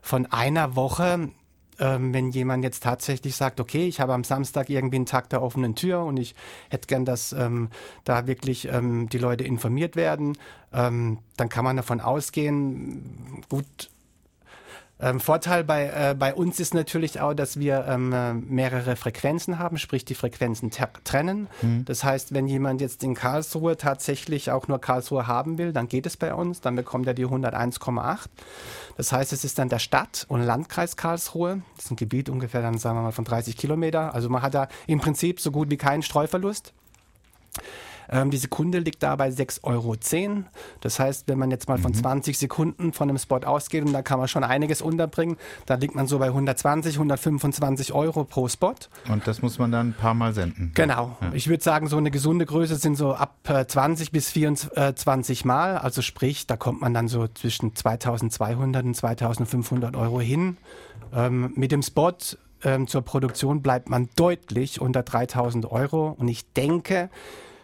von 0.00 0.26
einer 0.26 0.76
Woche, 0.76 1.30
ähm, 1.78 2.14
wenn 2.14 2.30
jemand 2.30 2.62
jetzt 2.64 2.82
tatsächlich 2.82 3.34
sagt, 3.34 3.58
okay, 3.58 3.86
ich 3.86 4.00
habe 4.00 4.12
am 4.14 4.24
Samstag 4.24 4.70
irgendwie 4.70 4.96
einen 4.96 5.06
Tag 5.06 5.30
der 5.30 5.42
offenen 5.42 5.74
Tür 5.74 6.04
und 6.04 6.16
ich 6.16 6.34
hätte 6.70 6.86
gern, 6.86 7.04
dass 7.04 7.32
ähm, 7.32 7.70
da 8.04 8.26
wirklich 8.26 8.68
ähm, 8.68 9.08
die 9.08 9.18
Leute 9.18 9.44
informiert 9.44 9.96
werden, 9.96 10.38
ähm, 10.72 11.18
dann 11.36 11.48
kann 11.48 11.64
man 11.64 11.76
davon 11.76 12.00
ausgehen, 12.00 13.42
gut, 13.48 13.90
ähm, 15.02 15.18
Vorteil 15.18 15.64
bei, 15.64 15.86
äh, 15.88 16.14
bei 16.16 16.32
uns 16.32 16.60
ist 16.60 16.74
natürlich 16.74 17.20
auch, 17.20 17.34
dass 17.34 17.58
wir 17.58 17.84
ähm, 17.88 18.12
äh, 18.12 18.34
mehrere 18.34 18.94
Frequenzen 18.94 19.58
haben, 19.58 19.76
sprich 19.76 20.04
die 20.04 20.14
Frequenzen 20.14 20.70
trennen. 20.70 21.48
Mhm. 21.60 21.84
Das 21.84 22.04
heißt, 22.04 22.32
wenn 22.32 22.46
jemand 22.46 22.80
jetzt 22.80 23.02
in 23.02 23.14
Karlsruhe 23.14 23.76
tatsächlich 23.76 24.52
auch 24.52 24.68
nur 24.68 24.80
Karlsruhe 24.80 25.26
haben 25.26 25.58
will, 25.58 25.72
dann 25.72 25.88
geht 25.88 26.06
es 26.06 26.16
bei 26.16 26.32
uns, 26.32 26.60
dann 26.60 26.76
bekommt 26.76 27.08
er 27.08 27.14
die 27.14 27.26
101,8. 27.26 28.26
Das 28.96 29.10
heißt, 29.10 29.32
es 29.32 29.44
ist 29.44 29.58
dann 29.58 29.68
der 29.68 29.80
Stadt- 29.80 30.24
und 30.28 30.42
Landkreis 30.42 30.96
Karlsruhe. 30.96 31.62
Das 31.74 31.86
ist 31.86 31.90
ein 31.90 31.96
Gebiet 31.96 32.28
ungefähr 32.28 32.62
dann, 32.62 32.78
sagen 32.78 32.96
wir 32.96 33.02
mal, 33.02 33.12
von 33.12 33.24
30 33.24 33.56
Kilometer. 33.56 34.14
Also 34.14 34.28
man 34.28 34.42
hat 34.42 34.54
da 34.54 34.68
im 34.86 35.00
Prinzip 35.00 35.40
so 35.40 35.50
gut 35.50 35.68
wie 35.70 35.76
keinen 35.76 36.02
Streuverlust. 36.02 36.72
Ähm, 38.12 38.30
die 38.30 38.36
Sekunde 38.36 38.78
liegt 38.78 39.02
da 39.02 39.16
bei 39.16 39.28
6,10 39.28 39.64
Euro. 39.64 39.96
Das 40.80 40.98
heißt, 41.00 41.28
wenn 41.28 41.38
man 41.38 41.50
jetzt 41.50 41.68
mal 41.68 41.78
von 41.78 41.94
20 41.94 42.36
mhm. 42.36 42.38
Sekunden 42.38 42.92
von 42.92 43.08
einem 43.08 43.18
Spot 43.18 43.38
ausgeht, 43.38 43.84
und 43.84 43.92
da 43.92 44.02
kann 44.02 44.18
man 44.18 44.28
schon 44.28 44.44
einiges 44.44 44.82
unterbringen, 44.82 45.36
dann 45.66 45.80
liegt 45.80 45.94
man 45.94 46.06
so 46.06 46.18
bei 46.18 46.26
120, 46.26 46.94
125 46.96 47.92
Euro 47.92 48.24
pro 48.24 48.48
Spot. 48.48 48.74
Und 49.08 49.26
das 49.26 49.40
muss 49.40 49.58
man 49.58 49.72
dann 49.72 49.88
ein 49.88 49.94
paar 49.94 50.14
Mal 50.14 50.34
senden. 50.34 50.72
Genau. 50.74 51.16
Ja. 51.20 51.32
Ich 51.32 51.48
würde 51.48 51.64
sagen, 51.64 51.88
so 51.88 51.96
eine 51.96 52.10
gesunde 52.10 52.44
Größe 52.44 52.76
sind 52.76 52.96
so 52.96 53.14
ab 53.14 53.36
20 53.44 54.08
äh, 54.08 54.10
bis 54.12 54.30
24 54.30 55.44
Mal. 55.44 55.78
Also 55.78 56.02
sprich, 56.02 56.46
da 56.46 56.56
kommt 56.56 56.82
man 56.82 56.92
dann 56.92 57.08
so 57.08 57.26
zwischen 57.28 57.74
2200 57.74 58.84
und 58.84 58.94
2500 58.94 59.96
Euro 59.96 60.20
hin. 60.20 60.58
Ähm, 61.14 61.52
mit 61.56 61.72
dem 61.72 61.82
Spot 61.82 62.12
ähm, 62.64 62.86
zur 62.86 63.02
Produktion 63.02 63.62
bleibt 63.62 63.88
man 63.88 64.08
deutlich 64.16 64.80
unter 64.80 65.02
3000 65.02 65.70
Euro. 65.70 66.14
Und 66.18 66.28
ich 66.28 66.52
denke, 66.52 67.10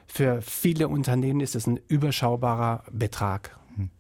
für 0.08 0.42
viele 0.42 0.88
Unternehmen 0.88 1.40
ist 1.40 1.54
es 1.54 1.66
ein 1.66 1.78
überschaubarer 1.88 2.82
Betrag. 2.90 3.56
Hm. 3.76 3.90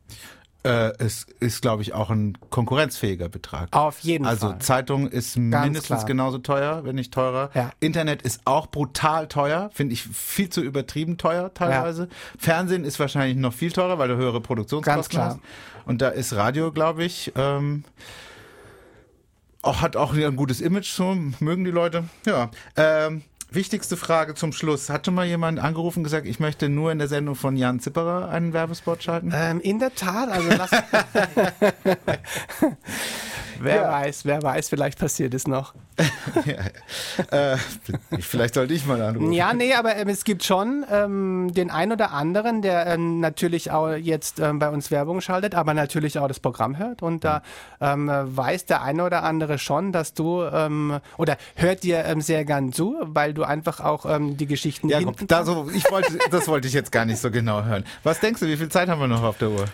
Äh, 0.64 0.92
es 0.98 1.26
ist, 1.38 1.62
glaube 1.62 1.82
ich, 1.82 1.92
auch 1.92 2.10
ein 2.10 2.36
konkurrenzfähiger 2.50 3.28
Betrag. 3.28 3.68
Auf 3.76 4.00
jeden 4.00 4.26
also, 4.26 4.46
Fall. 4.46 4.54
Also 4.54 4.66
Zeitung 4.66 5.06
ist 5.06 5.34
Ganz 5.34 5.64
mindestens 5.64 5.98
klar. 5.98 6.06
genauso 6.06 6.38
teuer, 6.38 6.84
wenn 6.84 6.96
nicht 6.96 7.12
teurer. 7.12 7.50
Ja. 7.54 7.70
Internet 7.78 8.22
ist 8.22 8.40
auch 8.44 8.66
brutal 8.66 9.28
teuer, 9.28 9.70
finde 9.72 9.92
ich 9.92 10.02
viel 10.02 10.48
zu 10.48 10.62
übertrieben 10.62 11.18
teuer 11.18 11.52
teilweise. 11.54 12.04
Ja. 12.04 12.08
Fernsehen 12.38 12.84
ist 12.84 12.98
wahrscheinlich 12.98 13.36
noch 13.36 13.52
viel 13.52 13.70
teurer, 13.70 13.98
weil 13.98 14.08
du 14.08 14.16
höhere 14.16 14.40
Produktionskosten 14.40 15.20
hast. 15.20 15.38
Und 15.84 16.02
da 16.02 16.08
ist 16.08 16.34
Radio, 16.34 16.72
glaube 16.72 17.04
ich, 17.04 17.32
ähm, 17.36 17.84
auch, 19.62 19.80
hat 19.82 19.96
auch 19.96 20.14
ein 20.14 20.36
gutes 20.36 20.60
Image, 20.60 20.90
so 20.90 21.16
mögen 21.40 21.64
die 21.64 21.70
Leute. 21.70 22.04
Ja. 22.26 22.50
Ähm, 22.76 23.22
Wichtigste 23.50 23.96
Frage 23.96 24.34
zum 24.34 24.52
Schluss. 24.52 24.90
Hatte 24.90 25.10
mal 25.10 25.26
jemand 25.26 25.58
angerufen 25.58 26.00
und 26.00 26.04
gesagt, 26.04 26.26
ich 26.26 26.38
möchte 26.38 26.68
nur 26.68 26.92
in 26.92 26.98
der 26.98 27.08
Sendung 27.08 27.34
von 27.34 27.56
Jan 27.56 27.80
Zipperer 27.80 28.28
einen 28.28 28.52
Werbespot 28.52 29.02
schalten? 29.02 29.32
Ähm, 29.34 29.58
in 29.60 29.78
der 29.78 29.94
Tat, 29.94 30.28
also 30.28 30.50
lass 30.50 30.70
wer 33.60 33.76
ja. 33.76 33.92
weiß, 33.92 34.24
wer 34.24 34.42
weiß, 34.42 34.68
vielleicht 34.68 34.98
passiert 34.98 35.34
es 35.34 35.46
noch. 35.46 35.74
ja, 36.44 37.52
äh, 37.52 37.56
vielleicht 38.20 38.54
sollte 38.54 38.72
ich 38.72 38.86
mal 38.86 39.00
anrufen. 39.02 39.32
Ja, 39.32 39.52
nee, 39.52 39.74
aber 39.74 39.96
ähm, 39.96 40.08
es 40.08 40.24
gibt 40.24 40.44
schon 40.44 40.84
ähm, 40.90 41.52
den 41.52 41.70
einen 41.70 41.92
oder 41.92 42.12
anderen, 42.12 42.62
der 42.62 42.86
ähm, 42.86 43.20
natürlich 43.20 43.70
auch 43.70 43.92
jetzt 43.92 44.38
ähm, 44.38 44.58
bei 44.58 44.68
uns 44.68 44.90
Werbung 44.90 45.20
schaltet, 45.20 45.54
aber 45.54 45.74
natürlich 45.74 46.18
auch 46.18 46.28
das 46.28 46.40
Programm 46.40 46.78
hört. 46.78 47.02
Und 47.02 47.24
da 47.24 47.42
ähm, 47.80 48.08
weiß 48.08 48.66
der 48.66 48.82
eine 48.82 49.04
oder 49.04 49.24
andere 49.24 49.58
schon, 49.58 49.92
dass 49.92 50.14
du 50.14 50.42
ähm, 50.42 51.00
oder 51.16 51.36
hört 51.56 51.82
dir 51.82 52.04
sehr 52.18 52.44
gern 52.44 52.72
zu, 52.72 52.96
weil 53.00 53.34
du 53.34 53.44
einfach 53.44 53.80
auch 53.80 54.06
die 54.20 54.46
Geschichten 54.46 54.88
ja, 54.88 54.98
hinten 54.98 55.26
da 55.26 55.44
so, 55.44 55.68
ich 55.74 55.90
wollte, 55.90 56.18
Das 56.30 56.48
wollte 56.48 56.68
ich 56.68 56.74
jetzt 56.74 56.92
gar 56.92 57.04
nicht 57.04 57.20
so 57.20 57.30
genau 57.30 57.64
hören. 57.64 57.84
Was 58.02 58.20
denkst 58.20 58.40
du, 58.40 58.46
wie 58.46 58.56
viel 58.56 58.68
Zeit 58.68 58.88
haben 58.88 59.00
wir 59.00 59.08
noch 59.08 59.22
auf 59.22 59.38
der 59.38 59.50
Uhr? 59.50 59.66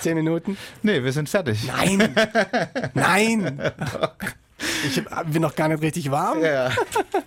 Zehn 0.00 0.16
Minuten? 0.16 0.56
Nee, 0.82 1.02
wir 1.02 1.12
sind 1.12 1.28
fertig. 1.28 1.66
Nein! 1.66 2.14
Nein! 2.94 3.60
Ich 4.86 5.02
bin 5.32 5.42
noch 5.42 5.54
gar 5.54 5.68
nicht 5.68 5.82
richtig 5.82 6.10
warm. 6.10 6.42
Ja, 6.42 6.70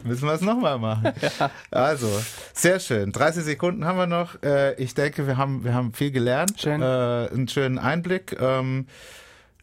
müssen 0.03 0.27
wir 0.27 0.33
es 0.33 0.41
nochmal 0.41 0.77
machen. 0.77 1.13
Ja. 1.39 1.49
Also, 1.71 2.07
sehr 2.53 2.79
schön. 2.79 3.11
30 3.11 3.43
Sekunden 3.43 3.85
haben 3.85 3.97
wir 3.97 4.07
noch. 4.07 4.41
Äh, 4.43 4.73
ich 4.75 4.93
denke, 4.93 5.25
wir 5.27 5.37
haben, 5.37 5.63
wir 5.63 5.73
haben 5.73 5.93
viel 5.93 6.11
gelernt. 6.11 6.59
Schön. 6.59 6.81
Äh, 6.81 6.85
einen 6.85 7.47
schönen 7.47 7.79
Einblick. 7.79 8.39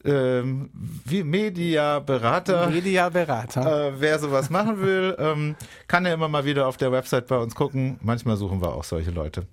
Ähm, 0.04 0.70
wie 1.04 1.22
Media-Berater. 1.22 2.68
Media-Berater. 2.70 3.88
Äh, 3.88 3.92
wer 4.00 4.18
sowas 4.18 4.48
machen 4.48 4.80
will, 4.80 5.14
ähm, 5.18 5.56
kann 5.88 6.06
ja 6.06 6.14
immer 6.14 6.28
mal 6.28 6.44
wieder 6.44 6.66
auf 6.66 6.76
der 6.76 6.90
Website 6.90 7.26
bei 7.26 7.36
uns 7.36 7.54
gucken. 7.54 7.98
Manchmal 8.02 8.36
suchen 8.36 8.62
wir 8.62 8.74
auch 8.74 8.84
solche 8.84 9.10
Leute. 9.10 9.46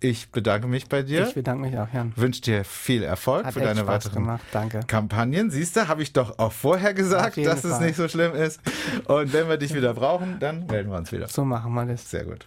Ich 0.00 0.30
bedanke 0.30 0.66
mich 0.66 0.88
bei 0.88 1.02
dir. 1.02 1.26
Ich 1.26 1.34
bedanke 1.34 1.68
mich 1.68 1.78
auch, 1.78 1.92
Jan. 1.92 2.12
Wünsche 2.16 2.40
dir 2.40 2.64
viel 2.64 3.02
Erfolg 3.02 3.44
Hat 3.44 3.54
für 3.54 3.60
deine 3.60 3.80
Spaß 3.80 4.06
weiteren 4.06 4.14
gemacht. 4.24 4.42
Danke. 4.50 4.80
Kampagnen. 4.86 5.50
Siehst 5.50 5.76
du, 5.76 5.86
habe 5.86 6.02
ich 6.02 6.12
doch 6.12 6.38
auch 6.38 6.52
vorher 6.52 6.94
gesagt, 6.94 7.36
dass 7.36 7.60
Fall. 7.60 7.72
es 7.72 7.80
nicht 7.80 7.96
so 7.96 8.08
schlimm 8.08 8.34
ist. 8.34 8.60
Und 9.04 9.32
wenn 9.32 9.48
wir 9.48 9.56
dich 9.58 9.74
wieder 9.74 9.94
brauchen, 9.94 10.38
dann 10.40 10.66
melden 10.66 10.90
wir 10.90 10.98
uns 10.98 11.12
wieder. 11.12 11.28
So 11.28 11.44
machen 11.44 11.72
wir 11.74 11.86
das. 11.86 12.10
Sehr 12.10 12.24
gut. 12.24 12.46